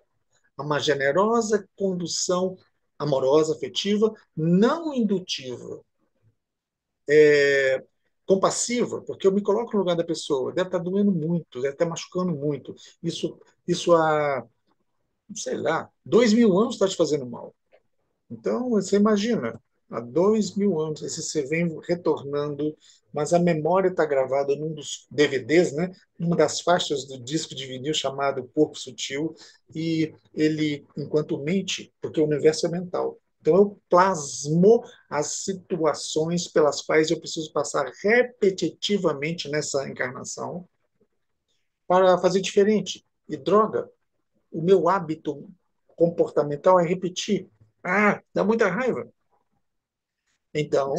[0.57, 2.57] a uma generosa condução
[2.99, 5.81] amorosa, afetiva, não indutiva.
[7.09, 7.85] É,
[8.27, 11.87] compassiva, porque eu me coloco no lugar da pessoa, deve estar doendo muito, deve estar
[11.87, 12.75] machucando muito.
[13.03, 14.45] Isso, isso há,
[15.35, 17.55] sei lá, dois mil anos está te fazendo mal.
[18.31, 19.61] Então, você imagina,
[19.91, 22.77] há dois mil anos, esse você vem retornando,
[23.13, 25.93] mas a memória está gravada num dos DVDs, né?
[26.19, 29.35] numa das faixas do disco de vinil chamado Corpo Sutil,
[29.75, 36.81] e ele, enquanto mente, porque o universo é mental, então, eu plasmo as situações pelas
[36.81, 40.67] quais eu preciso passar repetitivamente nessa encarnação
[41.87, 43.05] para fazer diferente.
[43.29, 43.91] E droga,
[44.51, 45.47] o meu hábito
[45.89, 47.47] comportamental é repetir.
[47.85, 49.07] Ah, dá muita raiva.
[50.55, 50.95] Então,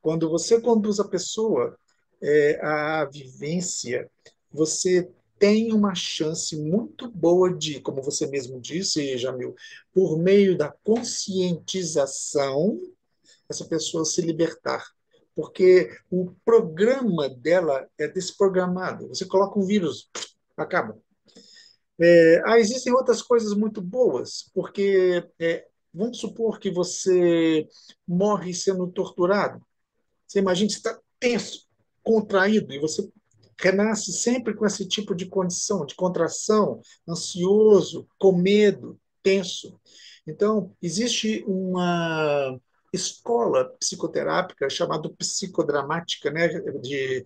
[0.00, 1.76] quando você conduz a pessoa
[2.22, 4.08] é, à vivência,
[4.52, 5.10] você
[5.42, 9.56] tem uma chance muito boa de, como você mesmo disse, Jamil,
[9.92, 12.78] por meio da conscientização,
[13.48, 14.86] essa pessoa se libertar.
[15.34, 19.08] Porque o programa dela é desprogramado.
[19.08, 20.08] Você coloca um vírus,
[20.56, 20.96] acaba.
[22.00, 27.66] É, ah, existem outras coisas muito boas, porque é, vamos supor que você
[28.06, 29.60] morre sendo torturado.
[30.24, 31.66] Você imagina que você está tenso,
[32.00, 33.10] contraído, e você
[33.62, 39.78] renasce sempre com esse tipo de condição, de contração, ansioso, com medo, tenso.
[40.26, 42.58] Então, existe uma
[42.92, 46.48] escola psicoterápica chamada psicodramática, né,
[46.80, 47.24] de,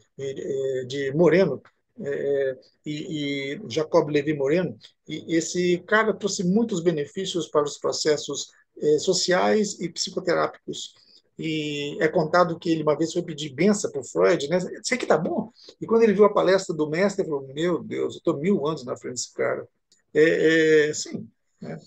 [0.86, 1.60] de, Moreno,
[1.98, 4.76] é, e, e Jacob Levi Moreno,
[5.08, 10.94] e esse cara trouxe muitos benefícios para os processos é, sociais e psicoterápicos
[11.38, 14.58] e é contado que ele uma vez foi pedir benção para Freud, né?
[14.82, 15.50] Sei que tá bom.
[15.80, 18.66] E quando ele viu a palestra do mestre, ele falou: Meu Deus, eu estou mil
[18.66, 19.68] anos na frente desse cara.
[20.14, 21.28] É, é, sim,
[21.60, 21.78] né?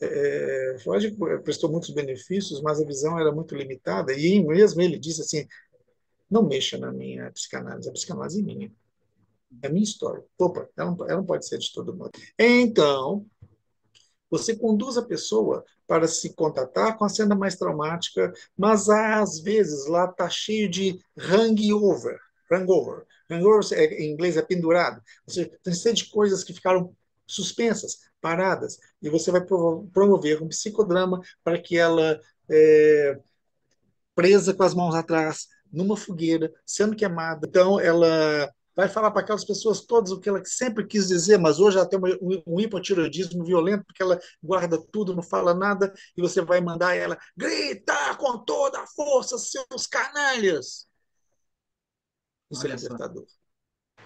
[0.00, 4.12] É, é Freud prestou muitos benefícios, mas a visão era muito limitada.
[4.12, 5.46] E mesmo ele disse assim:
[6.30, 8.72] Não mexa na minha psicanálise, a psicanálise é minha.
[9.62, 10.22] É minha história.
[10.36, 12.10] Opa, ela não, ela não pode ser de todo mundo.
[12.38, 13.24] Então,
[14.30, 19.86] você conduz a pessoa para se contatar com a cena mais traumática, mas às vezes
[19.86, 22.18] lá está cheio de hangover.
[22.50, 23.04] Hangover.
[23.30, 25.02] Hangover é, em inglês é pendurado.
[25.26, 26.94] Você tem cheio de coisas que ficaram
[27.26, 32.18] suspensas, paradas, e você vai promover um psicodrama para que ela,
[32.50, 33.18] é,
[34.18, 39.44] presa com as mãos atrás, numa fogueira, sendo queimada, então ela vai falar para aquelas
[39.44, 41.98] pessoas todas o que ela sempre quis dizer, mas hoje ela tem
[42.46, 47.18] um hipotiroidismo violento, porque ela guarda tudo, não fala nada, e você vai mandar ela
[47.36, 50.86] gritar com toda a força, seus canalhas.
[52.48, 53.24] Isso é Olha é libertador.
[53.26, 54.04] Só.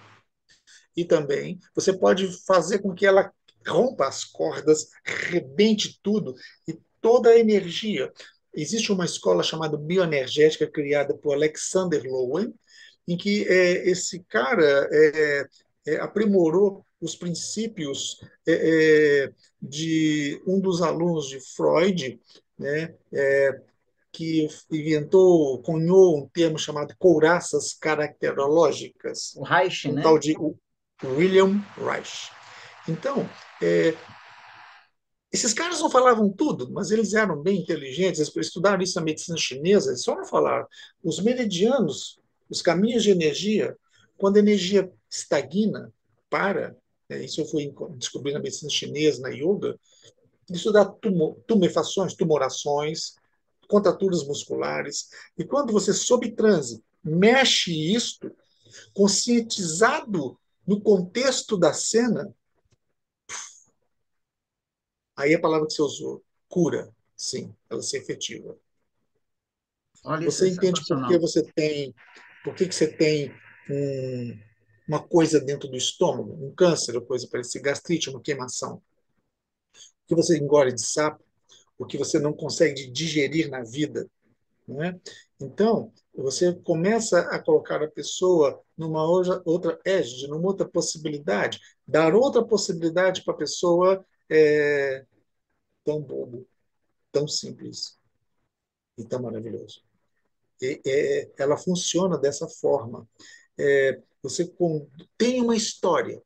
[0.97, 3.31] E também você pode fazer com que ela
[3.67, 6.33] rompa as cordas, rebente tudo,
[6.67, 8.11] e toda a energia.
[8.51, 12.51] Existe uma escola chamada bioenergética criada por Alexander Lowen,
[13.07, 15.45] em que é, esse cara é,
[15.85, 22.19] é, aprimorou os princípios é, é, de um dos alunos de Freud,
[22.57, 23.61] né, é,
[24.11, 29.33] que inventou, cunhou um termo chamado couraças caracterológicas.
[29.35, 30.03] O Reich, um né?
[30.03, 30.37] Tal de
[31.03, 32.29] William Reich.
[32.87, 33.27] Então,
[35.31, 39.35] esses caras não falavam tudo, mas eles eram bem inteligentes, eles estudaram isso na medicina
[39.35, 40.67] chinesa, eles só não falaram.
[41.03, 43.77] Os meridianos os caminhos de energia,
[44.17, 45.91] quando a energia estagna,
[46.29, 46.75] para,
[47.09, 49.79] né, isso eu fui descobrir na medicina chinesa, na yoga,
[50.49, 50.85] isso dá
[51.47, 53.15] tumefações, tumorações,
[53.67, 55.09] contraturas musculares.
[55.37, 58.31] E quando você, sob transe, mexe isto,
[58.93, 62.33] conscientizado no contexto da cena,
[65.15, 68.57] aí a palavra que você usou, cura, sim, ela se efetiva.
[70.03, 71.95] Olha, você é entende por que você tem
[72.43, 73.33] por que, que você tem
[73.69, 74.37] um,
[74.87, 78.81] uma coisa dentro do estômago, um câncer ou coisa parecida, gastrite, uma queimação?
[79.75, 81.23] O que você engole de sapo?
[81.77, 84.07] O que você não consegue digerir na vida?
[84.67, 84.99] Né?
[85.39, 92.45] Então, você começa a colocar a pessoa numa outra, égide, numa outra possibilidade, dar outra
[92.45, 95.05] possibilidade para a pessoa é
[95.83, 96.47] tão bobo,
[97.11, 97.97] tão simples
[98.97, 99.83] e tão maravilhoso.
[100.63, 103.07] E, é, ela funciona dessa forma.
[103.57, 104.51] É, você
[105.17, 106.21] tem uma história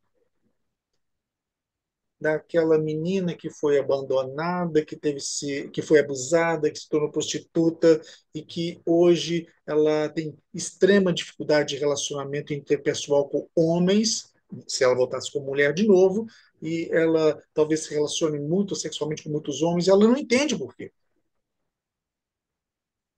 [2.19, 8.01] daquela menina que foi abandonada, que teve se, que foi abusada, que se tornou prostituta
[8.33, 14.33] e que hoje ela tem extrema dificuldade de relacionamento interpessoal com homens,
[14.67, 16.25] se ela voltasse como mulher de novo,
[16.61, 20.91] e ela talvez se relacione muito sexualmente com muitos homens, ela não entende por quê.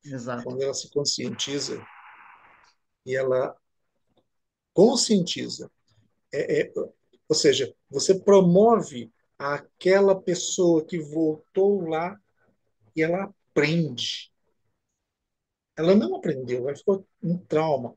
[0.04, 0.44] Exato.
[0.44, 1.86] Quando ela se conscientiza
[3.06, 3.56] e ela
[4.74, 5.70] conscientiza,
[6.32, 6.74] é, é,
[7.28, 12.20] ou seja, você promove aquela pessoa que voltou lá
[12.96, 14.32] e ela aprende.
[15.76, 17.96] Ela não aprendeu, ela ficou um trauma,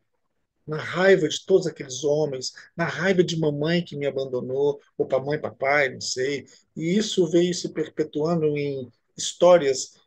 [0.67, 5.23] na raiva de todos aqueles homens, na raiva de mamãe que me abandonou, ou para
[5.23, 6.47] mãe, papai, não sei.
[6.77, 10.01] E isso veio se perpetuando em histórias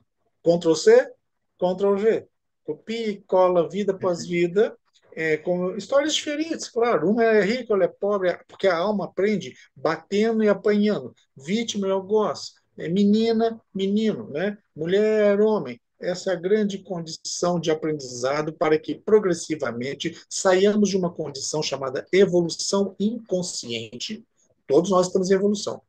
[1.58, 2.28] Ctrl-C, Ctrl-G.
[2.64, 4.76] Copia, cola, vida após vida,
[5.16, 7.10] é, com histórias diferentes, claro.
[7.10, 11.14] Uma é rica, outra é pobre, porque a alma aprende batendo e apanhando.
[11.36, 12.60] Vítima eu gosto.
[12.78, 14.58] É menina, menino, né?
[14.76, 15.80] mulher, homem.
[15.98, 22.06] Essa é a grande condição de aprendizado para que progressivamente saiamos de uma condição chamada
[22.12, 24.26] evolução inconsciente.
[24.68, 25.82] Todos nós estamos em evolução.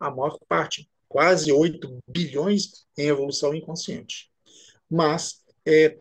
[0.00, 4.30] A maior parte, quase 8 bilhões, em evolução inconsciente.
[4.90, 5.98] Mas é,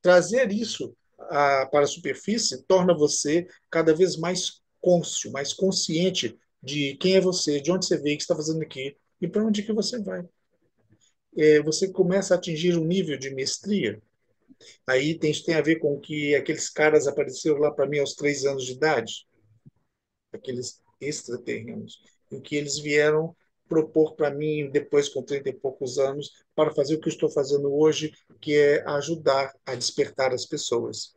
[0.00, 6.96] trazer isso a, para a superfície torna você cada vez mais cônscio, mais consciente de
[6.96, 9.62] quem é você, de onde você veio, o que está fazendo aqui e para onde
[9.62, 10.24] que você vai.
[11.36, 14.00] É, você começa a atingir um nível de mestria.
[14.86, 18.14] Aí tem, isso tem a ver com que aqueles caras apareceram lá para mim aos
[18.14, 19.26] três anos de idade,
[20.32, 23.36] aqueles extraterrenos, em que eles vieram
[23.68, 27.72] propor para mim, depois com 30 e poucos anos, para fazer o que estou fazendo
[27.74, 31.14] hoje, que é ajudar a despertar as pessoas.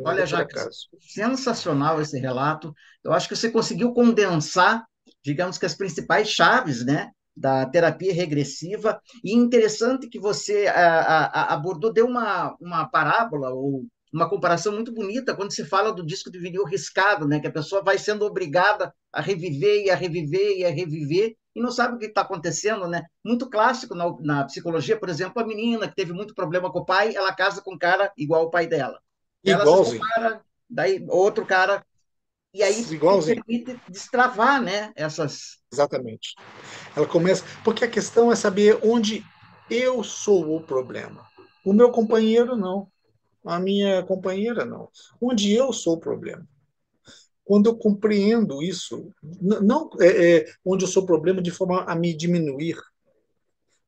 [0.00, 2.72] Olha, Jacques, sensacional esse relato.
[3.02, 4.84] Eu acho que você conseguiu condensar,
[5.24, 9.00] digamos que as principais chaves, né, da terapia regressiva.
[9.24, 14.92] E interessante que você a, a, abordou, deu uma, uma parábola ou uma comparação muito
[14.92, 18.24] bonita quando se fala do disco de vinil riscado, né, que a pessoa vai sendo
[18.24, 22.20] obrigada a reviver e a reviver e a reviver e não sabe o que está
[22.20, 23.04] acontecendo, né?
[23.24, 26.84] Muito clássico na, na, psicologia, por exemplo, a menina que teve muito problema com o
[26.84, 29.00] pai, ela casa com um cara igual o pai dela.
[29.44, 30.40] Ela se compara,
[30.70, 31.84] daí outro cara
[32.54, 33.42] e aí Igualzinho.
[33.44, 34.92] permite destravar, né?
[34.96, 35.58] Essas.
[35.72, 36.34] Exatamente.
[36.96, 37.44] Ela começa.
[37.62, 39.24] Porque a questão é saber onde
[39.70, 41.26] eu sou o problema.
[41.64, 42.88] O meu companheiro não.
[43.44, 44.88] A minha companheira não.
[45.20, 46.46] Onde eu sou o problema.
[47.48, 52.14] Quando eu compreendo isso, não é, é, onde eu sou problema de forma a me
[52.14, 52.76] diminuir,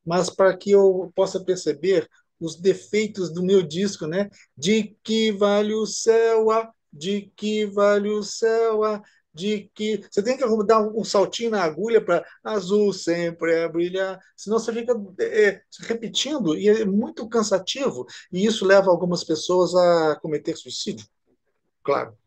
[0.03, 4.31] mas para que eu possa perceber os defeitos do meu disco, né?
[4.57, 8.99] De que vale o céu, ah, de que vale o céu, ah,
[9.31, 10.03] de que.
[10.09, 14.73] Você tem que dar um saltinho na agulha para azul sempre é brilhar, senão você
[14.73, 21.05] fica é, repetindo e é muito cansativo, e isso leva algumas pessoas a cometer suicídio,
[21.83, 22.17] claro,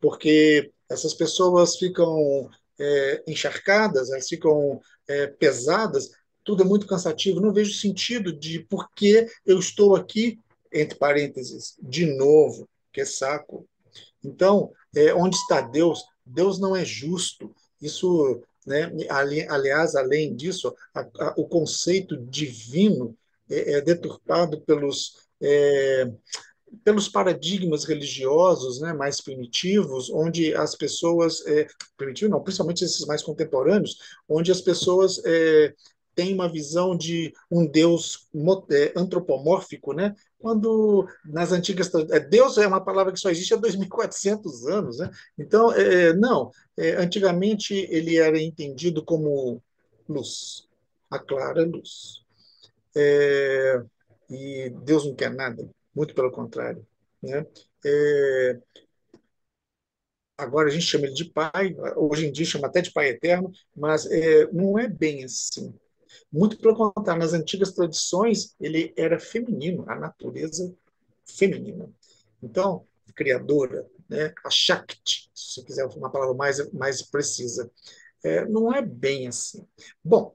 [0.00, 6.10] porque essas pessoas ficam é, encharcadas, elas ficam é, pesadas,
[6.42, 10.40] tudo é muito cansativo, não vejo sentido de por que eu estou aqui,
[10.72, 13.66] entre parênteses, de novo, que saco.
[14.22, 16.04] Então, é, onde está Deus?
[16.24, 17.54] Deus não é justo.
[17.80, 23.16] Isso, né, ali, aliás, além disso, a, a, o conceito divino
[23.48, 26.10] é, é deturpado pelos é,
[26.82, 33.22] pelos paradigmas religiosos né, mais primitivos, onde as pessoas, é, primitivo não, principalmente esses mais
[33.22, 33.96] contemporâneos,
[34.28, 35.74] onde as pessoas é,
[36.14, 38.28] tem uma visão de um Deus
[38.70, 40.14] é, antropomórfico, né?
[40.38, 41.90] quando nas antigas.
[42.28, 44.98] Deus é uma palavra que só existe há 2.400 anos.
[44.98, 45.10] Né?
[45.38, 46.50] Então, é, não,
[46.98, 49.60] antigamente ele era entendido como
[50.08, 50.68] luz,
[51.10, 52.22] a clara luz.
[54.30, 56.86] E Deus não quer nada, muito pelo contrário.
[57.22, 57.46] Né?
[57.84, 58.60] É,
[60.36, 63.50] agora a gente chama ele de pai, hoje em dia chama até de pai eterno,
[63.74, 65.74] mas é, não é bem assim.
[66.32, 70.74] Muito pelo contrário, nas antigas tradições, ele era feminino, a natureza
[71.26, 71.90] feminina.
[72.42, 77.70] Então, criadora, né, a Shakti, se você quiser uma palavra mais, mais precisa.
[78.24, 79.66] É, não é bem assim.
[80.02, 80.34] Bom,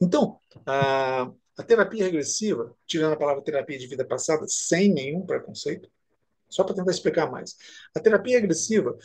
[0.00, 1.30] então, a,
[1.60, 5.90] a terapia regressiva, tirando a palavra terapia de vida passada, sem nenhum preconceito,
[6.48, 7.54] só para tentar explicar mais.
[7.94, 8.96] A terapia regressiva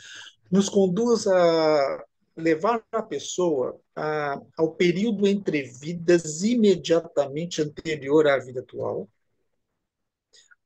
[0.49, 8.62] nos conduz a levar a pessoa a, ao período entre vidas imediatamente anterior à vida
[8.62, 9.10] atual,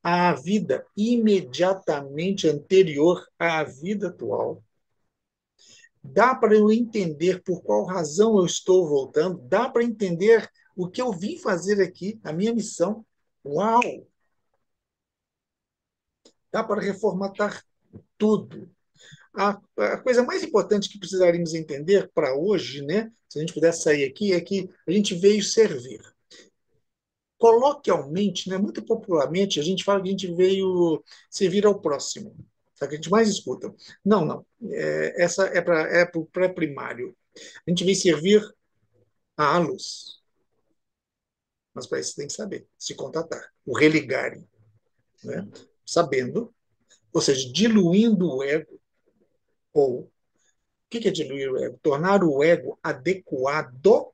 [0.00, 4.62] à vida imediatamente anterior à vida atual.
[6.02, 10.48] Dá para eu entender por qual razão eu estou voltando, dá para entender
[10.80, 13.04] o que eu vim fazer aqui, a minha missão.
[13.44, 13.82] Uau!
[16.50, 17.62] Dá para reformatar
[18.16, 18.70] tudo.
[19.34, 23.82] A, a, coisa mais importante que precisaríamos entender para hoje, né, se a gente pudesse
[23.82, 26.00] sair aqui, é que a gente veio servir.
[27.38, 32.34] Coloquialmente, né, muito popularmente, a gente fala que a gente veio servir ao próximo.
[32.80, 33.74] É que a gente mais escuta.
[34.02, 34.46] Não, não.
[34.70, 37.14] É, essa é para é o pré-primário.
[37.66, 38.42] A gente veio servir
[39.36, 40.19] à luz.
[41.74, 44.46] Mas para isso tem que saber, se contatar, o religarem.
[45.22, 45.48] Né?
[45.86, 46.52] Sabendo,
[47.12, 48.80] ou seja, diluindo o ego
[49.72, 50.10] ou, o
[50.88, 51.78] que é diluir o ego?
[51.82, 54.12] Tornar o ego adequado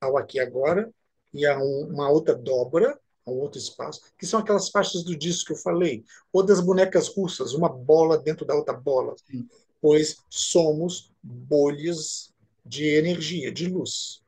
[0.00, 0.92] ao aqui e agora
[1.32, 5.46] e a uma outra dobra, a um outro espaço, que são aquelas faixas do disco
[5.46, 9.14] que eu falei, ou das bonecas russas, uma bola dentro da outra bola,
[9.80, 12.32] pois somos bolhas
[12.64, 14.22] de energia, de luz.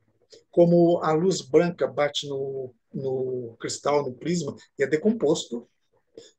[0.52, 5.68] Como a luz branca bate no, no cristal, no prisma, e é decomposto,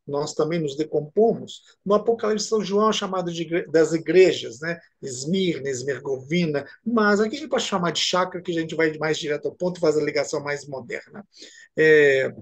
[0.07, 1.63] nós também nos decompomos.
[1.85, 4.79] No Apocalipse São João é chamado de, das igrejas, né?
[5.01, 9.17] Esmirna, Esmergovina, mas aqui a gente pode chamar de chakra, que a gente vai mais
[9.17, 11.27] direto ao ponto e faz a ligação mais moderna.
[11.75, 12.33] É,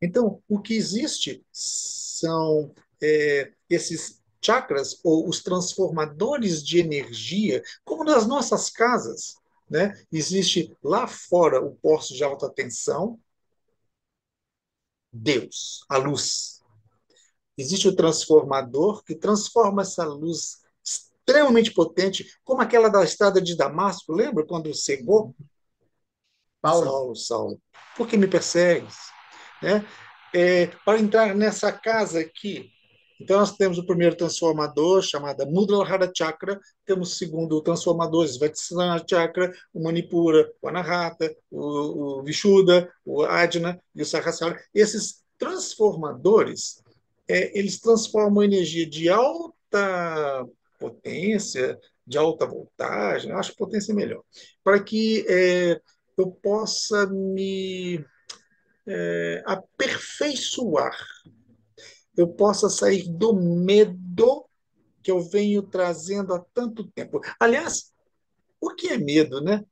[0.00, 8.26] então, o que existe são é, esses chakras, ou os transformadores de energia, como nas
[8.26, 9.34] nossas casas.
[9.70, 9.92] Né?
[10.10, 13.18] Existe lá fora o posto de alta tensão,
[15.12, 16.62] Deus, a luz.
[17.56, 24.12] Existe o transformador que transforma essa luz extremamente potente, como aquela da estrada de Damasco,
[24.12, 25.34] lembra quando cegou?
[26.60, 26.86] Paulo.
[26.86, 27.62] Saulo, Saulo,
[27.96, 28.96] por que me persegues?
[29.62, 29.84] Né?
[30.34, 32.70] É, para entrar nessa casa aqui,
[33.20, 39.52] então, nós temos o primeiro transformador, chamado Mudalhara Chakra, temos o segundo transformador, Svetisana Chakra,
[39.74, 44.60] o Manipura, o Anahata, o, o Vishuddha, o Adna e o Sahasrara.
[44.72, 46.82] Esses transformadores,
[47.28, 50.46] é, eles transformam energia de alta
[50.78, 54.22] potência, de alta voltagem, acho potência melhor,
[54.62, 55.80] para que é,
[56.16, 58.04] eu possa me
[58.86, 60.96] é, aperfeiçoar
[62.18, 64.44] eu possa sair do medo
[65.02, 67.20] que eu venho trazendo há tanto tempo.
[67.38, 67.92] Aliás,
[68.60, 69.64] o que é medo, né?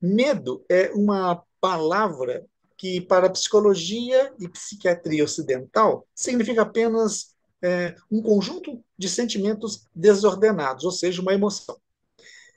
[0.00, 2.44] Medo é uma palavra
[2.76, 10.84] que, para a psicologia e psiquiatria ocidental, significa apenas é, um conjunto de sentimentos desordenados,
[10.84, 11.80] ou seja, uma emoção.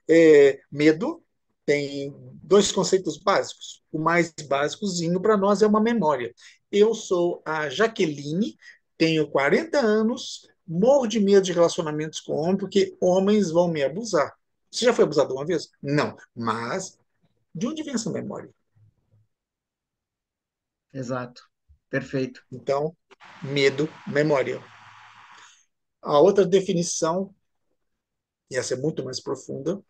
[0.10, 1.24] É, medo
[1.66, 2.14] tem
[2.44, 3.82] dois conceitos básicos.
[3.92, 6.34] O mais básicozinho para nós é uma memória.
[6.72, 8.58] Eu sou a Jaqueline,
[8.98, 14.36] tenho 40 anos, morro de medo de relacionamentos com homens, porque homens vão me abusar.
[14.72, 15.70] Você já foi abusado uma vez?
[15.82, 16.16] Não.
[16.36, 16.98] Mas,
[17.54, 18.50] de onde vem essa memória?
[20.94, 21.44] Exato.
[21.90, 22.44] Perfeito.
[22.52, 22.96] Então,
[23.42, 24.62] medo, memória.
[26.02, 27.34] A outra definição,
[28.50, 29.82] e essa é muito mais profunda,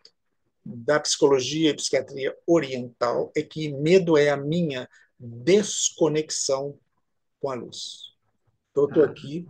[0.64, 4.90] da psicologia e psiquiatria oriental, é que medo é a minha
[5.20, 6.80] desconexão
[7.40, 8.15] com a luz.
[8.76, 9.48] Então, eu estou aqui,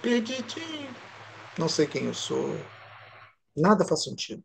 [0.00, 0.88] perdidinho,
[1.58, 2.48] não sei quem eu sou,
[3.54, 4.42] nada faz sentido.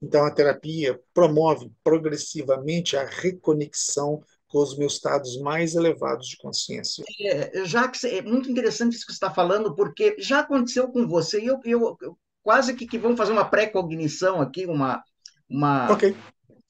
[0.00, 7.04] Então, a terapia promove progressivamente a reconexão com os meus estados mais elevados de consciência.
[7.20, 11.06] É, já que é muito interessante isso que você está falando, porque já aconteceu com
[11.06, 15.04] você, e eu, eu, eu quase que, que, vamos fazer uma pré-cognição aqui, uma,
[15.46, 16.16] uma, okay.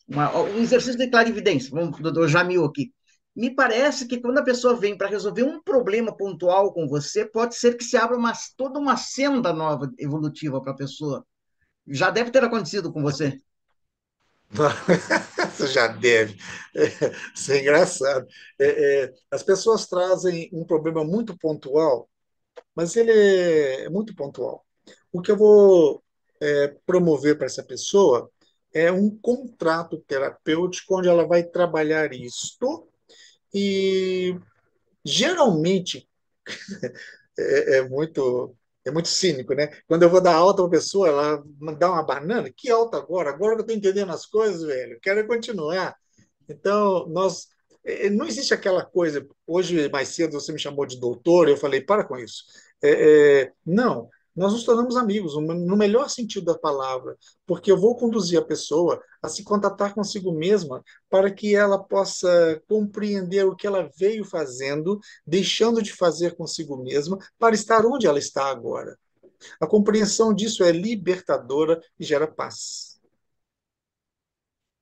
[0.09, 2.92] uma, um exercício de clarividência, vamos, do Jamil aqui
[3.34, 7.56] me parece que quando a pessoa vem para resolver um problema pontual com você, pode
[7.56, 11.26] ser que se abra uma, toda uma senda nova evolutiva para a pessoa.
[11.86, 13.40] Já deve ter acontecido com você.
[15.72, 16.36] Já deve.
[16.76, 16.84] É,
[17.34, 18.26] isso é engraçado.
[18.58, 22.08] É, é, as pessoas trazem um problema muito pontual,
[22.74, 24.64] mas ele é, é muito pontual.
[25.10, 26.04] O que eu vou
[26.38, 28.30] é, promover para essa pessoa
[28.74, 32.88] é um contrato terapêutico onde ela vai trabalhar isto
[33.55, 34.36] e
[35.05, 36.09] geralmente
[37.38, 39.68] é, é, muito é muito cínico, né?
[39.86, 42.96] Quando eu vou dar alta para a pessoa, ela me dá uma banana, que alta
[42.96, 43.30] agora?
[43.30, 45.96] Agora que eu estou entendendo as coisas, velho, quero continuar.
[46.48, 47.48] Então, nós
[47.84, 49.26] é, não existe aquela coisa.
[49.46, 52.44] Hoje, mais cedo, você me chamou de doutor, eu falei, para com isso.
[52.82, 57.16] É, é, não, nós nos tornamos amigos, no melhor sentido da palavra,
[57.46, 62.60] porque eu vou conduzir a pessoa a se contatar consigo mesma para que ela possa
[62.66, 68.18] compreender o que ela veio fazendo, deixando de fazer consigo mesma, para estar onde ela
[68.18, 68.98] está agora.
[69.60, 73.00] A compreensão disso é libertadora e gera paz.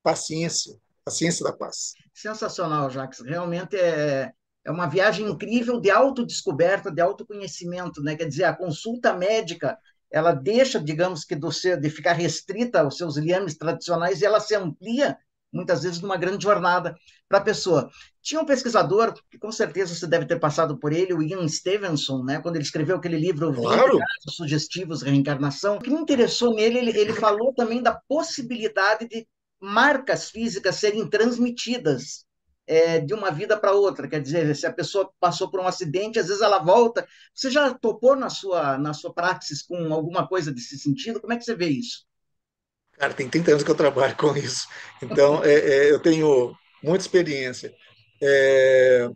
[0.02, 1.94] Paciência, a ciência da paz.
[2.14, 3.20] Sensacional, Jacques.
[3.20, 4.32] Realmente é,
[4.64, 8.14] é uma viagem incrível de autodescoberta, de autoconhecimento, né?
[8.14, 9.78] Quer dizer, a consulta médica,
[10.10, 14.54] ela deixa, digamos que, do de ficar restrita aos seus liames tradicionais e ela se
[14.54, 15.16] amplia,
[15.52, 16.94] muitas vezes, numa grande jornada
[17.28, 17.90] para a pessoa.
[18.20, 22.22] Tinha um pesquisador, que com certeza você deve ter passado por ele, o Ian Stevenson,
[22.22, 22.38] né?
[22.40, 23.98] quando ele escreveu aquele livro claro.
[23.98, 25.76] Casos Sugestivos, Reencarnação.
[25.76, 29.26] O que me interessou nele, ele, ele falou também da possibilidade de
[29.58, 32.26] marcas físicas serem transmitidas
[32.66, 34.08] é, de uma vida para outra.
[34.08, 37.06] Quer dizer, se a pessoa passou por um acidente, às vezes ela volta.
[37.34, 41.20] Você já topou na sua, na sua praxis com alguma coisa desse sentido?
[41.20, 42.06] Como é que você vê isso?
[42.92, 44.68] Cara, tem 30 anos que eu trabalho com isso.
[45.02, 47.74] Então, é, é, eu tenho muita experiência.
[48.22, 49.10] É,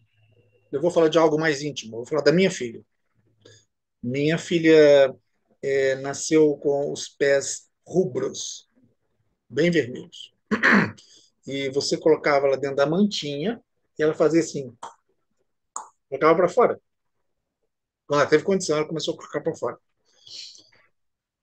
[0.72, 1.98] eu vou falar de algo mais íntimo.
[1.98, 2.82] vou falar da minha filha.
[4.02, 5.14] Minha filha
[5.62, 8.68] é, nasceu com os pés rubros,
[9.48, 10.34] bem vermelhos
[11.46, 13.62] e você colocava ela dentro da mantinha
[13.98, 14.74] e ela fazia assim,
[16.08, 16.80] colocava para fora.
[18.06, 19.78] Quando ela teve condição, ela começou a colocar para fora.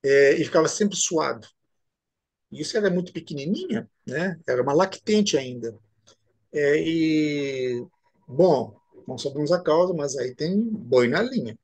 [0.04, 1.46] É, e ficava sempre suado.
[2.50, 4.38] Isso era muito pequenininha, né?
[4.46, 5.78] Era uma lactente ainda.
[6.52, 7.86] É, e,
[8.28, 8.76] bom,
[9.08, 11.58] não sabemos a causa, mas aí tem boi na linha.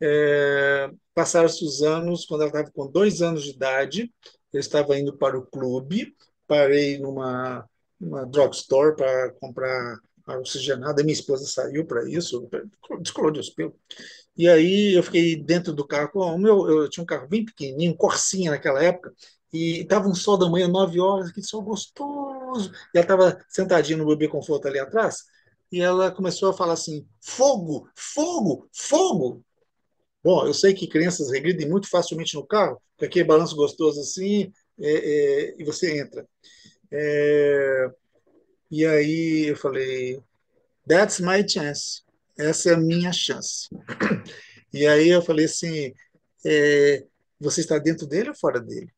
[0.00, 4.12] É, Passaram-se os anos, quando ela estava com dois anos de idade,
[4.52, 6.16] eu estava indo para o clube,
[6.48, 7.69] parei numa
[8.00, 12.48] uma drugstore para comprar a oxigenada, minha esposa saiu para isso,
[13.00, 13.74] descoloriu os pelos.
[14.36, 17.96] E aí eu fiquei dentro do carro, o meu, eu tinha um carro bem pequenininho,
[17.96, 19.12] Corsinha naquela época,
[19.52, 22.70] e estava um sol da manhã, nove horas, que sol gostoso.
[22.94, 25.24] E ela estava sentadinha no bebê conforto ali atrás,
[25.70, 29.44] e ela começou a falar assim: fogo, fogo, fogo.
[30.22, 34.52] Bom, eu sei que crianças regridem muito facilmente no carro, com aquele balanço gostoso assim,
[34.78, 34.92] é,
[35.50, 36.26] é, e você entra.
[36.92, 37.90] É,
[38.70, 40.22] e aí eu falei,
[40.88, 42.02] that's my chance.
[42.38, 43.68] Essa é a minha chance.
[44.72, 45.92] E aí eu falei assim,
[46.46, 47.04] é,
[47.40, 48.92] você está dentro dele ou fora dele?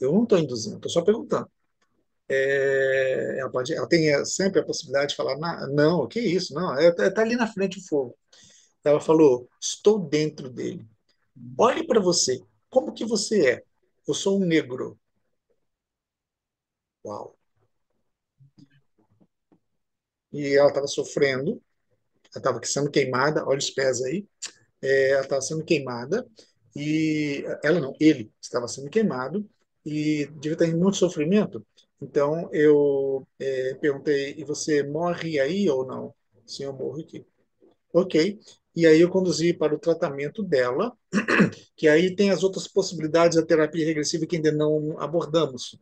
[0.00, 1.48] Eu não estou induzindo, estou só perguntando.
[2.28, 6.52] É, ela, pode, ela tem sempre a possibilidade de falar, não, que é isso?
[6.54, 8.16] Não, está é, tá ali na frente o fogo.
[8.84, 10.86] Ela falou, estou dentro dele.
[11.56, 13.62] Olhe para você, como que você é?
[14.06, 14.98] Eu sou um negro.
[17.08, 17.36] Uau!
[20.32, 21.60] E ela estava sofrendo, ela
[22.38, 24.26] estava sendo queimada, olha os pés aí,
[24.82, 26.26] é, ela estava sendo queimada,
[26.76, 29.48] e ela não, ele estava sendo queimado,
[29.86, 31.66] e devia em muito sofrimento.
[32.02, 36.14] Então eu é, perguntei: e você morre aí ou não?
[36.46, 37.26] Sim, eu morro aqui.
[37.92, 38.38] Ok.
[38.76, 40.96] E aí eu conduzi para o tratamento dela,
[41.76, 45.78] que aí tem as outras possibilidades da terapia regressiva que ainda não abordamos,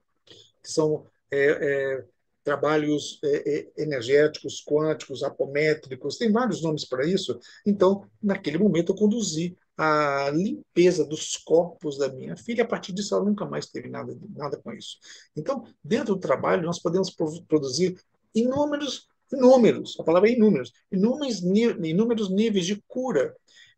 [0.63, 2.05] que são é, é,
[2.45, 7.39] trabalhos é, é, energéticos, quânticos, apométricos, tem vários nomes para isso.
[7.67, 12.65] Então, naquele momento, eu conduzi a limpeza dos corpos da minha filha.
[12.65, 14.97] A partir disso, ela nunca mais teve nada, nada com isso.
[15.37, 17.11] Então, dentro do trabalho, nós podemos
[17.49, 17.97] produzir
[18.35, 23.35] inúmeros, inúmeros, a palavra é inúmeros, inúmeros, inúmeros níveis de cura.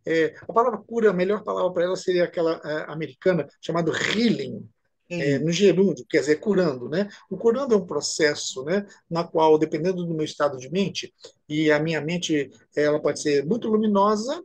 [0.07, 4.69] É, a palavra cura, a melhor palavra para ela seria aquela americana chamada healing,
[5.11, 6.89] é, no gerúndio, quer dizer, curando.
[6.89, 7.09] Né?
[7.31, 11.15] O curando é um processo né, na qual, dependendo do meu estado de mente,
[11.49, 14.43] e a minha mente ela pode ser muito luminosa,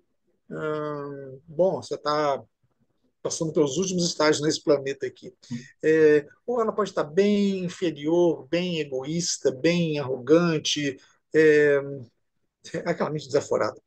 [0.50, 2.42] hum, bom, você está
[3.22, 5.34] passando pelos últimos estágios nesse planeta aqui.
[5.82, 10.98] É, ou ela pode estar bem inferior, bem egoísta, bem arrogante,
[11.34, 11.82] é,
[12.86, 13.80] aquela mente desaforada.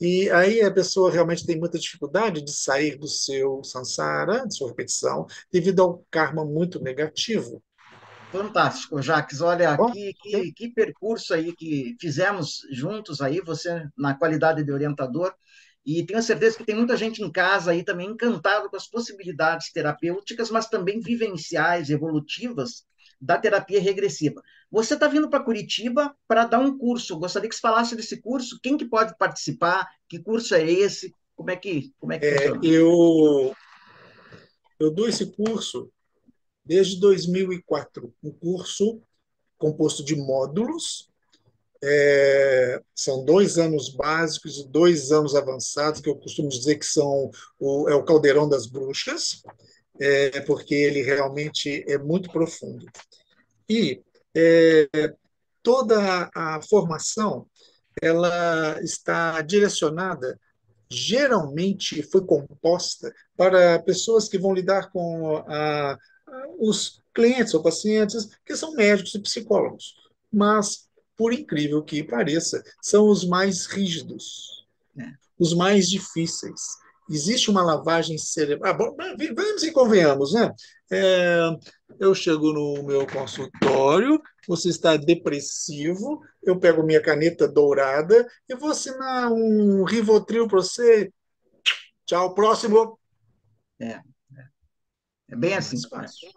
[0.00, 4.68] E aí a pessoa realmente tem muita dificuldade de sair do seu samsara, de sua
[4.68, 7.62] repetição, devido ao karma muito negativo.
[8.30, 9.40] Fantástico, Jaques.
[9.40, 14.72] Olha, Bom, que, que, que, percurso aí que fizemos juntos aí, você na qualidade de
[14.72, 15.32] orientador,
[15.86, 19.70] e tenho certeza que tem muita gente em casa aí também encantada com as possibilidades
[19.70, 22.84] terapêuticas, mas também vivenciais, evolutivas,
[23.20, 24.42] da terapia regressiva.
[24.70, 27.18] Você está vindo para Curitiba para dar um curso.
[27.18, 28.58] Gostaria que você falasse desse curso.
[28.62, 29.88] Quem que pode participar?
[30.08, 31.14] Que curso é esse?
[31.36, 33.54] Como é que, como é que é, eu
[34.78, 35.90] eu dou esse curso
[36.64, 39.00] desde 2004, um curso
[39.58, 41.08] composto de módulos
[41.86, 47.30] É, são dois anos básicos e dois anos avançados, que eu costumo dizer que são
[47.58, 49.42] o, é o caldeirão das bruxas,
[50.00, 52.86] é, porque ele realmente é muito profundo.
[53.68, 54.02] E
[54.34, 54.88] é,
[55.62, 57.46] toda a formação
[58.02, 60.38] ela está direcionada,
[60.90, 65.98] geralmente foi composta para pessoas que vão lidar com a,
[66.58, 69.94] os clientes ou pacientes que são médicos e psicólogos.
[70.32, 74.66] Mas, por incrível que pareça, são os mais rígidos,
[74.98, 75.04] é.
[75.38, 76.60] os mais difíceis.
[77.08, 78.72] Existe uma lavagem cerebral.
[78.72, 78.96] Ah, bom,
[79.34, 80.52] vamos e convenhamos, né?
[80.90, 81.50] É,
[81.98, 88.70] eu chego no meu consultório, você está depressivo, eu pego minha caneta dourada e vou
[88.70, 91.12] assinar um Rivotril para você.
[92.06, 92.98] Tchau, próximo.
[93.78, 94.02] É, é,
[95.30, 95.80] é bem assim.
[95.88, 96.28] Fácil.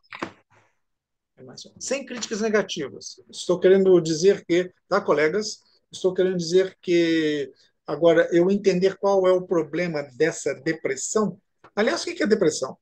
[1.35, 1.81] É mais fácil.
[1.81, 3.21] Sem críticas negativas.
[3.29, 5.61] Estou querendo dizer que, tá, colegas?
[5.91, 7.51] Estou querendo dizer que
[7.85, 11.39] agora eu entender qual é o problema dessa depressão.
[11.75, 12.77] Aliás, o que é depressão?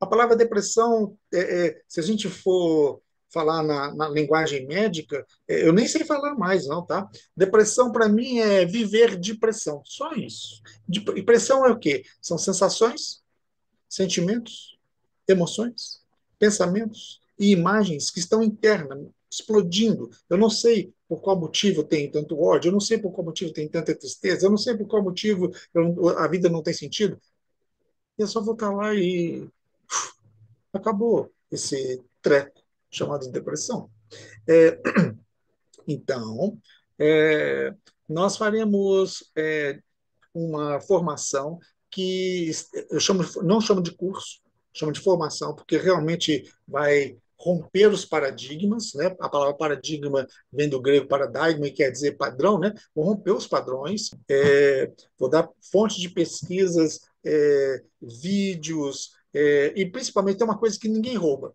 [0.00, 3.00] A palavra depressão, é, é, se a gente for
[3.32, 7.08] falar na, na, linguagem médica, é, eu nem sei falar mais, não, tá?
[7.36, 10.60] Depressão, para mim, é viver depressão, só isso.
[10.86, 12.04] Depressão é o quê?
[12.20, 13.22] São sensações,
[13.88, 14.78] sentimentos,
[15.26, 16.02] emoções,
[16.38, 20.10] pensamentos e imagens que estão internas, explodindo.
[20.28, 23.52] Eu não sei por qual motivo tem tanto ódio, eu não sei por qual motivo
[23.52, 27.18] tem tanta tristeza, eu não sei por qual motivo eu, a vida não tem sentido.
[28.18, 29.48] E é só voltar lá e
[30.72, 33.90] acabou esse treco chamado de depressão.
[34.46, 34.78] É,
[35.86, 36.58] então,
[36.98, 37.74] é,
[38.08, 39.78] nós faremos é,
[40.34, 41.58] uma formação
[41.90, 42.50] que
[42.90, 44.40] eu chamo, não chamo de curso,
[44.72, 49.14] chamo de formação, porque realmente vai romper os paradigmas, né?
[49.20, 52.72] A palavra paradigma vem do grego paradigma e quer dizer padrão, né?
[52.94, 60.38] Vou romper os padrões, é, vou dar fontes de pesquisas, é, vídeos, é, e principalmente
[60.38, 61.52] tem uma coisa que ninguém rouba: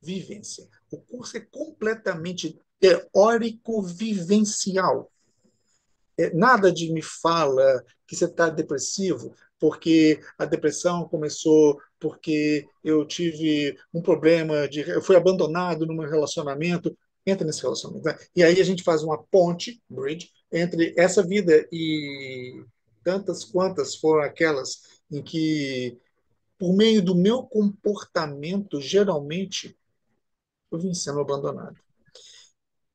[0.00, 0.66] vivência.
[0.90, 5.10] O curso é completamente teórico-vivencial.
[6.18, 13.06] É, nada de me fala que você está depressivo, porque a depressão começou porque eu
[13.06, 18.18] tive um problema de eu fui abandonado num relacionamento entra nesse relacionamento né?
[18.34, 22.62] e aí a gente faz uma ponte bridge entre essa vida e
[23.02, 25.98] tantas quantas foram aquelas em que
[26.58, 29.76] por meio do meu comportamento geralmente
[30.70, 31.76] eu vim sendo abandonado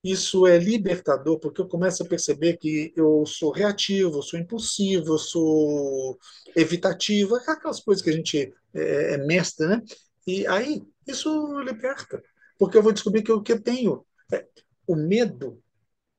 [0.04, 5.14] isso é libertador, porque eu começo a perceber que eu sou reativo, eu sou impulsivo,
[5.14, 6.20] eu sou
[6.56, 9.82] evitativo, aquelas coisas que a gente é, é mestre, né?
[10.26, 12.22] E aí, isso liberta,
[12.58, 14.04] porque eu vou descobrir que o que eu tenho,
[14.34, 14.46] é,
[14.88, 15.62] o medo,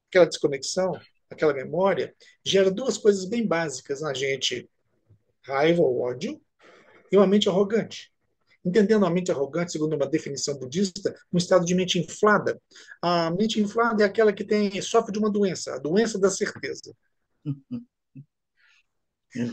[0.09, 0.93] aquela desconexão,
[1.29, 2.15] aquela memória,
[2.45, 4.69] gera duas coisas bem básicas na gente:
[5.43, 6.41] raiva ou ódio,
[7.13, 8.13] e uma mente arrogante
[8.65, 12.61] entendendo a mente arrogante, segundo uma definição budista, um estado de mente inflada.
[13.01, 16.95] A mente inflada é aquela que tem sofre de uma doença, a doença da certeza.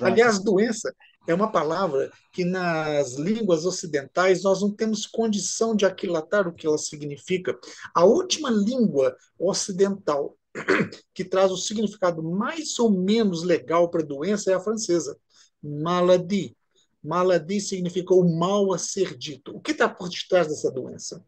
[0.02, 0.94] Aliás, doença
[1.28, 6.68] é uma palavra que nas línguas ocidentais nós não temos condição de aquilatar o que
[6.68, 7.58] ela significa.
[7.96, 10.38] A última língua ocidental
[11.14, 15.18] que traz o significado mais ou menos legal para doença é a francesa,
[15.64, 16.58] maladie,
[17.04, 19.56] Maladi significou mal a ser dito.
[19.56, 21.26] O que está por detrás dessa doença?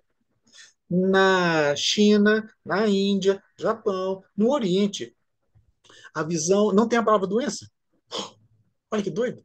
[0.90, 5.16] Na China, na Índia, Japão, no Oriente,
[6.14, 7.70] a visão não tem a palavra doença.
[8.92, 9.44] Olha que doido.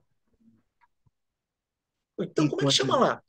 [2.19, 3.23] Então, como é que chama lá?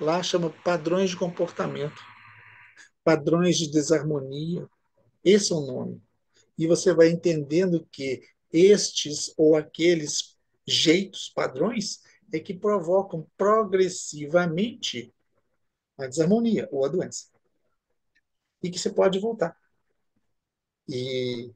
[0.00, 2.00] Lá chama padrões de comportamento,
[3.04, 4.66] padrões de desarmonia.
[5.24, 6.00] Esse é o nome.
[6.56, 10.37] E você vai entendendo que estes ou aqueles
[10.68, 12.00] jeitos, padrões,
[12.32, 15.12] é que provocam progressivamente
[15.96, 17.26] a desarmonia ou a doença.
[18.62, 19.56] E que você pode voltar
[20.88, 21.50] e,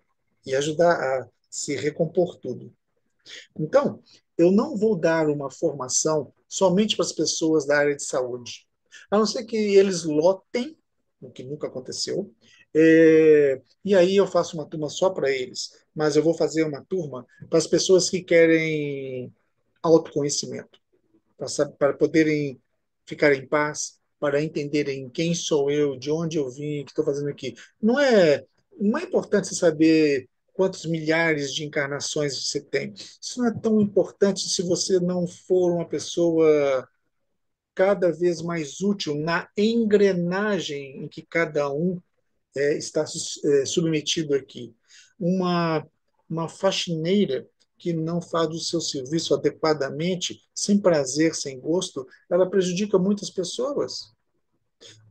[0.45, 2.73] e ajudar a se recompor tudo.
[3.59, 4.03] Então,
[4.37, 8.67] eu não vou dar uma formação somente para as pessoas da área de saúde,
[9.11, 10.77] a não ser que eles lotem,
[11.21, 12.35] o que nunca aconteceu,
[12.75, 16.85] é, e aí eu faço uma turma só para eles, mas eu vou fazer uma
[16.85, 19.33] turma para as pessoas que querem
[19.83, 20.79] autoconhecimento,
[21.79, 22.61] para, poderem
[23.07, 27.05] ficar em paz, para entenderem quem sou eu, de onde eu vim, o que estou
[27.05, 27.55] fazendo aqui.
[27.81, 28.45] Não é,
[28.81, 32.93] não é importante saber quantos milhares de encarnações você tem.
[32.95, 36.89] Isso não é tão importante se você não for uma pessoa
[37.75, 42.01] cada vez mais útil na engrenagem em que cada um
[42.55, 44.75] é, está é, submetido aqui.
[45.19, 45.87] Uma,
[46.29, 47.47] uma faxineira
[47.79, 54.13] que não faz o seu serviço adequadamente, sem prazer, sem gosto, ela prejudica muitas pessoas.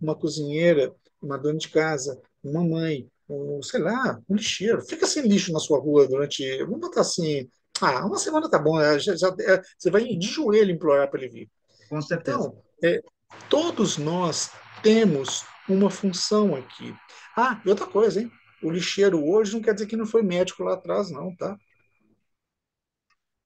[0.02, 4.82] Uma cozinheira, uma dona de casa, uma mãe, um, sei lá, um lixeiro.
[4.82, 6.64] Fica sem lixo na sua rua durante.
[6.64, 7.49] Vamos botar assim.
[7.82, 8.80] Ah, uma semana tá bom.
[8.80, 11.49] É, já, já, é, você vai de joelho implorar para ele vir.
[11.89, 12.38] Com certeza.
[12.38, 13.02] Então, é,
[13.49, 16.95] todos nós temos uma função aqui.
[17.36, 18.32] Ah, e outra coisa, hein?
[18.64, 21.57] O lixeiro hoje não quer dizer que não foi médico lá atrás, não, tá?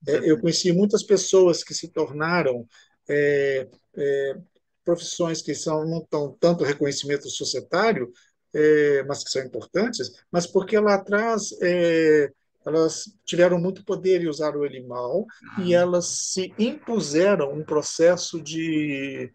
[0.07, 2.67] É, eu conheci muitas pessoas que se tornaram
[3.09, 4.37] é, é,
[4.83, 8.11] profissões que são, não tão tanto reconhecimento societário,
[8.53, 12.31] é, mas que são importantes, mas porque lá atrás é,
[12.65, 15.25] elas tiveram muito poder e usaram ele mal,
[15.63, 19.31] e elas se impuseram um processo de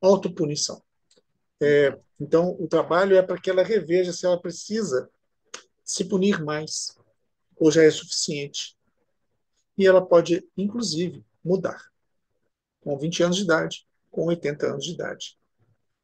[0.00, 0.82] autopunição.
[1.60, 5.10] É, então, o trabalho é para que ela reveja se ela precisa
[5.84, 6.96] se punir mais,
[7.56, 8.76] ou já é suficiente.
[9.76, 11.80] E ela pode, inclusive, mudar.
[12.80, 15.38] Com 20 anos de idade, com 80 anos de idade.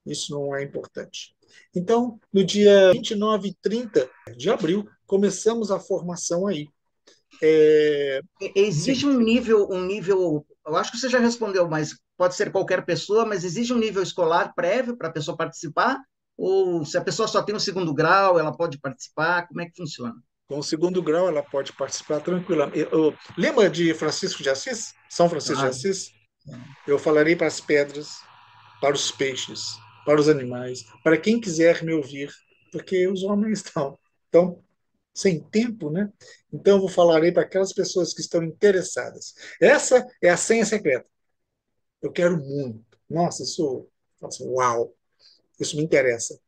[0.04, 1.34] Isso não é importante.
[1.74, 6.68] Então, no dia 29 e 30 de abril, começamos a formação aí.
[7.42, 8.20] É...
[8.54, 12.84] Existe um nível, um nível, eu acho que você já respondeu, mas pode ser qualquer
[12.84, 15.98] pessoa, mas existe um nível escolar prévio para a pessoa participar?
[16.36, 19.48] Ou se a pessoa só tem o um segundo grau, ela pode participar?
[19.48, 20.14] Como é que funciona?
[20.48, 22.88] Com o segundo grau, ela pode participar tranquilamente.
[23.36, 24.94] lembra de Francisco de Assis?
[25.08, 26.12] São Francisco ah, de Assis?
[26.86, 28.20] Eu falarei para as pedras,
[28.80, 32.30] para os peixes, para os animais, para quem quiser me ouvir,
[32.70, 34.62] porque os homens estão, estão
[35.14, 36.10] sem tempo, né?
[36.52, 39.34] Então, eu falarei para aquelas pessoas que estão interessadas.
[39.60, 41.06] Essa é a senha secreta.
[42.00, 42.84] Eu quero muito.
[43.08, 43.86] Nossa, isso,
[44.20, 44.94] nossa, uau,
[45.60, 46.38] isso me interessa.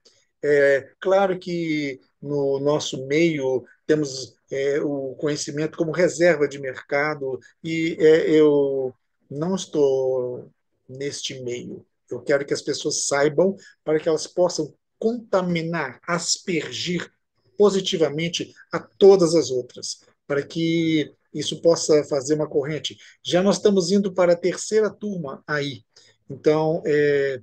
[0.43, 7.97] É claro que no nosso meio temos é, o conhecimento como reserva de mercado e
[7.99, 8.95] é, eu
[9.31, 10.51] não estou
[10.89, 11.87] neste meio.
[12.11, 17.11] Eu quero que as pessoas saibam para que elas possam contaminar, aspergir
[17.57, 22.97] positivamente a todas as outras, para que isso possa fazer uma corrente.
[23.23, 25.85] Já nós estamos indo para a terceira turma aí,
[26.31, 27.41] então é,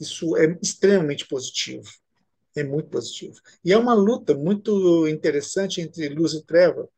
[0.00, 1.88] isso é extremamente positivo,
[2.56, 3.40] é muito positivo.
[3.64, 6.88] E é uma luta muito interessante entre luz e treva.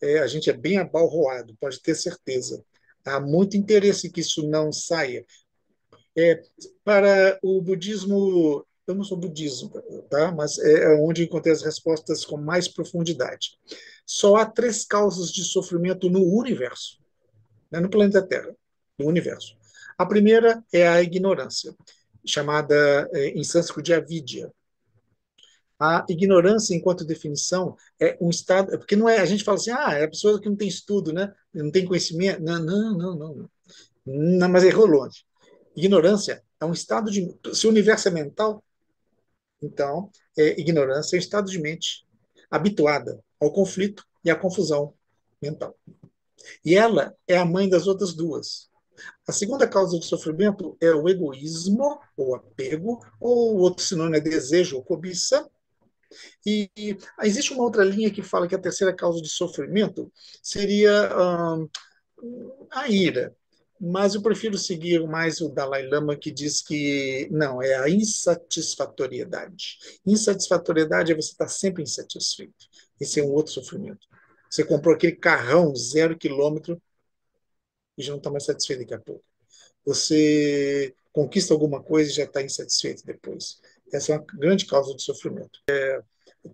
[0.00, 2.64] É, a gente é bem abalroado, pode ter certeza.
[3.04, 5.24] Há muito interesse que isso não saia.
[6.16, 6.42] É,
[6.82, 9.70] para o budismo, eu não sou budismo,
[10.08, 10.30] tá?
[10.32, 13.58] mas é, é onde encontrei as respostas com mais profundidade.
[14.04, 16.98] Só há três causas de sofrimento no universo,
[17.70, 17.80] né?
[17.80, 18.54] no planeta Terra,
[18.98, 19.56] no universo.
[19.98, 21.74] A primeira é a ignorância,
[22.24, 24.52] chamada é, em sânscrito de avidya.
[25.78, 28.78] A ignorância, enquanto definição, é um estado.
[28.78, 29.18] Porque não é.
[29.18, 31.34] A gente fala assim, ah, é a pessoa que não tem estudo, né?
[31.52, 32.42] não tem conhecimento.
[32.42, 33.50] Não, não, não, não.
[34.06, 35.24] não mas errou longe.
[35.76, 37.34] Ignorância é um estado de.
[37.52, 38.64] Se o universo é mental,
[39.66, 42.06] então, é, ignorância é estado de mente
[42.50, 44.94] habituada ao conflito e à confusão
[45.42, 45.76] mental.
[46.64, 48.70] E ela é a mãe das outras duas.
[49.28, 54.76] A segunda causa de sofrimento é o egoísmo, ou apego, ou outro sinônimo é desejo
[54.76, 55.48] ou cobiça.
[56.46, 60.10] E, e existe uma outra linha que fala que a terceira causa de sofrimento
[60.42, 61.10] seria
[61.54, 61.68] hum,
[62.70, 63.34] a ira
[63.80, 69.78] mas eu prefiro seguir mais o Dalai Lama, que diz que não, é a insatisfatoriedade.
[70.06, 72.66] Insatisfatoriedade é você estar sempre insatisfeito.
[73.00, 74.06] Esse é um outro sofrimento.
[74.50, 76.80] Você comprou aquele carrão zero quilômetro
[77.98, 79.24] e já não está mais satisfeito daqui a pouco.
[79.84, 83.60] Você conquista alguma coisa e já está insatisfeito depois.
[83.92, 85.60] Essa é uma grande causa de sofrimento.
[85.70, 86.02] É,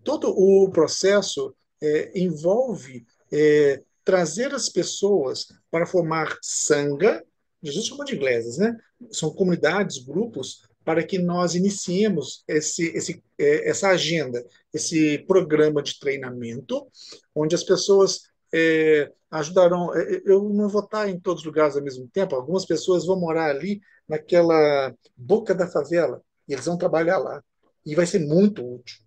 [0.04, 7.24] todo o processo é, envolve é, trazer as pessoas para formar sanga,
[7.62, 8.76] Jesus chama de igrejas, né?
[9.10, 14.44] São comunidades, grupos, para que nós iniciemos esse, esse, é, essa agenda,
[14.74, 16.86] esse programa de treinamento,
[17.34, 18.22] onde as pessoas
[18.52, 19.94] é, ajudarão.
[19.94, 23.18] É, eu não vou estar em todos os lugares ao mesmo tempo, algumas pessoas vão
[23.18, 27.42] morar ali naquela boca da favela, e eles vão trabalhar lá.
[27.86, 28.98] E vai ser muito útil.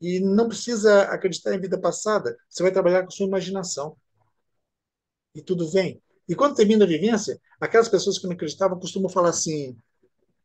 [0.00, 3.96] E não precisa acreditar em vida passada, você vai trabalhar com sua imaginação
[5.34, 6.00] e tudo vem.
[6.28, 9.76] E quando termina a vivência, aquelas pessoas que não acreditavam costumam falar assim: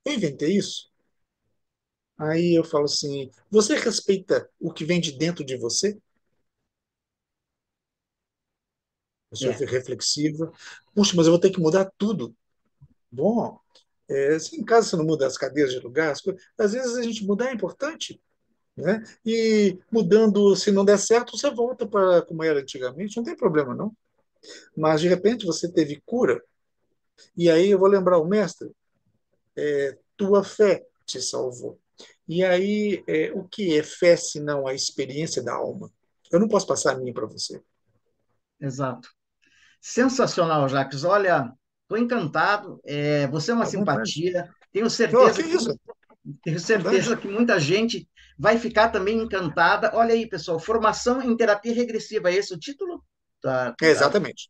[0.06, 0.92] eu inventei isso?
[2.18, 5.98] Aí eu falo assim: você respeita o que vem de dentro de você?
[9.30, 9.66] Pessoa é.
[9.66, 10.52] reflexiva.
[10.96, 12.36] Puxa, mas eu vou ter que mudar tudo.
[13.12, 13.60] Bom,
[14.08, 16.14] é, se em casa você não muda as cadeiras de lugar,
[16.58, 18.22] às vezes a gente mudar é importante.
[18.76, 19.04] Né?
[19.26, 23.76] E mudando, se não der certo, você volta para como era antigamente, não tem problema
[23.76, 23.96] não.
[24.76, 26.42] Mas de repente você teve cura,
[27.36, 28.72] e aí eu vou lembrar o mestre,
[29.56, 31.80] é, tua fé te salvou.
[32.28, 35.90] E aí, é, o que é fé se não a experiência da alma?
[36.32, 37.62] Eu não posso passar a minha para você.
[38.60, 39.10] Exato.
[39.80, 41.04] Sensacional, Jacques.
[41.04, 42.82] Olha, estou encantado.
[42.84, 44.50] É, você é uma tá simpatia.
[44.74, 48.08] Tenho certeza, que, que tenho certeza que muita gente
[48.38, 49.92] vai ficar também encantada.
[49.94, 53.04] Olha aí, pessoal, formação em terapia regressiva, esse é o título?
[53.42, 53.86] Tá, tá.
[53.86, 54.50] Exatamente.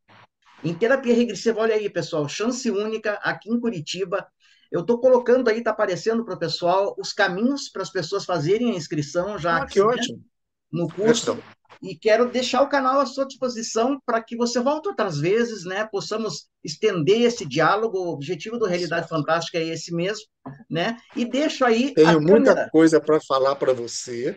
[0.64, 4.28] Em terapia regressiva, olha aí, pessoal, chance única aqui em Curitiba.
[4.72, 8.72] Eu estou colocando aí, está aparecendo para o pessoal os caminhos para as pessoas fazerem
[8.72, 9.58] a inscrição já.
[9.58, 10.24] Ah, que né, ótimo.
[10.72, 11.38] No curso.
[11.82, 15.86] E quero deixar o canal à sua disposição para que você volte outras vezes, né?
[15.86, 18.00] Possamos estender esse diálogo.
[18.00, 20.26] O objetivo do Realidade Fantástica é esse mesmo,
[20.70, 20.98] né?
[21.16, 21.94] E deixo aí.
[21.94, 22.70] Tenho muita câmera.
[22.72, 24.36] coisa para falar para você,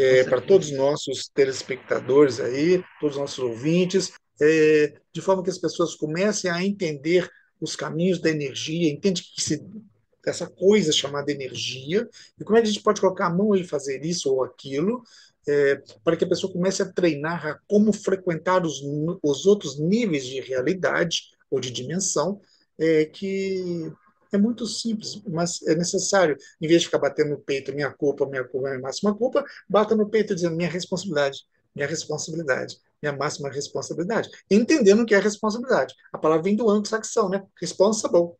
[0.00, 5.50] é, para todos os nossos telespectadores aí, todos os nossos ouvintes, é, de forma que
[5.50, 7.28] as pessoas comecem a entender
[7.60, 9.62] os caminhos da energia, entende que se,
[10.24, 13.62] essa coisa chamada energia, e como é que a gente pode colocar a mão e
[13.62, 15.02] fazer isso ou aquilo,
[15.46, 18.80] é, para que a pessoa comece a treinar a como frequentar os,
[19.22, 22.40] os outros níveis de realidade ou de dimensão,
[22.78, 23.92] é, que
[24.32, 26.36] é muito simples, mas é necessário.
[26.60, 29.94] Em vez de ficar batendo no peito, minha culpa, minha culpa, minha máxima culpa, bata
[29.94, 34.28] no peito dizendo minha responsabilidade, minha responsabilidade minha máxima responsabilidade.
[34.50, 35.94] Entendendo o que é responsabilidade.
[36.12, 37.42] A palavra vem do anglo-saxão, né?
[37.60, 38.32] Responsible.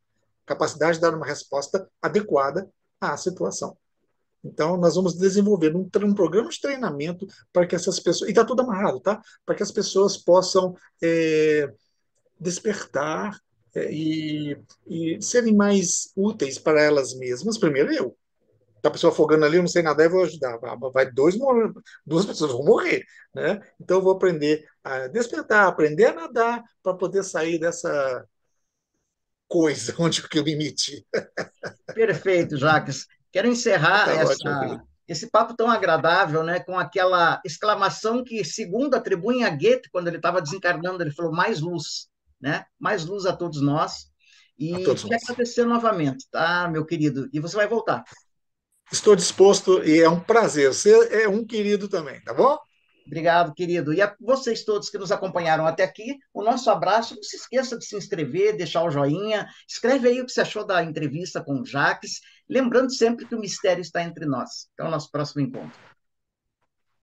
[0.44, 2.68] Capacidade de dar uma resposta adequada
[3.00, 3.76] à situação.
[4.44, 8.28] Então, nós vamos desenvolver um, um programa de treinamento para que essas pessoas.
[8.28, 9.20] E está tudo amarrado, tá?
[9.44, 11.70] Para que as pessoas possam é,
[12.38, 13.38] despertar
[13.76, 14.56] e,
[14.86, 17.58] e serem mais úteis para elas mesmas.
[17.58, 18.16] Primeiro eu,
[18.82, 20.58] Tá a pessoa afogando ali, eu não sei nadar, eu vou ajudar.
[20.92, 21.36] Vai dois
[22.06, 23.04] duas pessoas vão morrer,
[23.34, 23.60] né?
[23.78, 28.26] Então eu vou aprender a despertar, aprender a nadar para poder sair dessa
[29.46, 31.06] coisa onde que eu me meti.
[31.94, 33.06] Perfeito, Jacques.
[33.30, 38.94] Quero encerrar tá essa, ótimo, esse papo tão agradável, né, com aquela exclamação que, segundo
[38.94, 42.08] atribuem a Goethe, quando ele estava desencarnando, ele falou mais luz,
[42.40, 42.64] né?
[42.78, 44.10] Mais luz a todos nós.
[44.58, 47.28] E quero agradecer novamente, tá, meu querido?
[47.32, 48.04] E você vai voltar.
[48.92, 50.74] Estou disposto e é um prazer.
[50.74, 52.58] Você é um querido também, tá bom?
[53.06, 53.92] Obrigado, querido.
[53.92, 57.14] E a vocês todos que nos acompanharam até aqui, o nosso abraço.
[57.16, 59.48] Não se esqueça de se inscrever, deixar o joinha.
[59.68, 62.20] Escreve aí o que você achou da entrevista com o Jaques.
[62.48, 64.68] Lembrando sempre que o mistério está entre nós.
[64.74, 65.89] Até o nosso próximo encontro.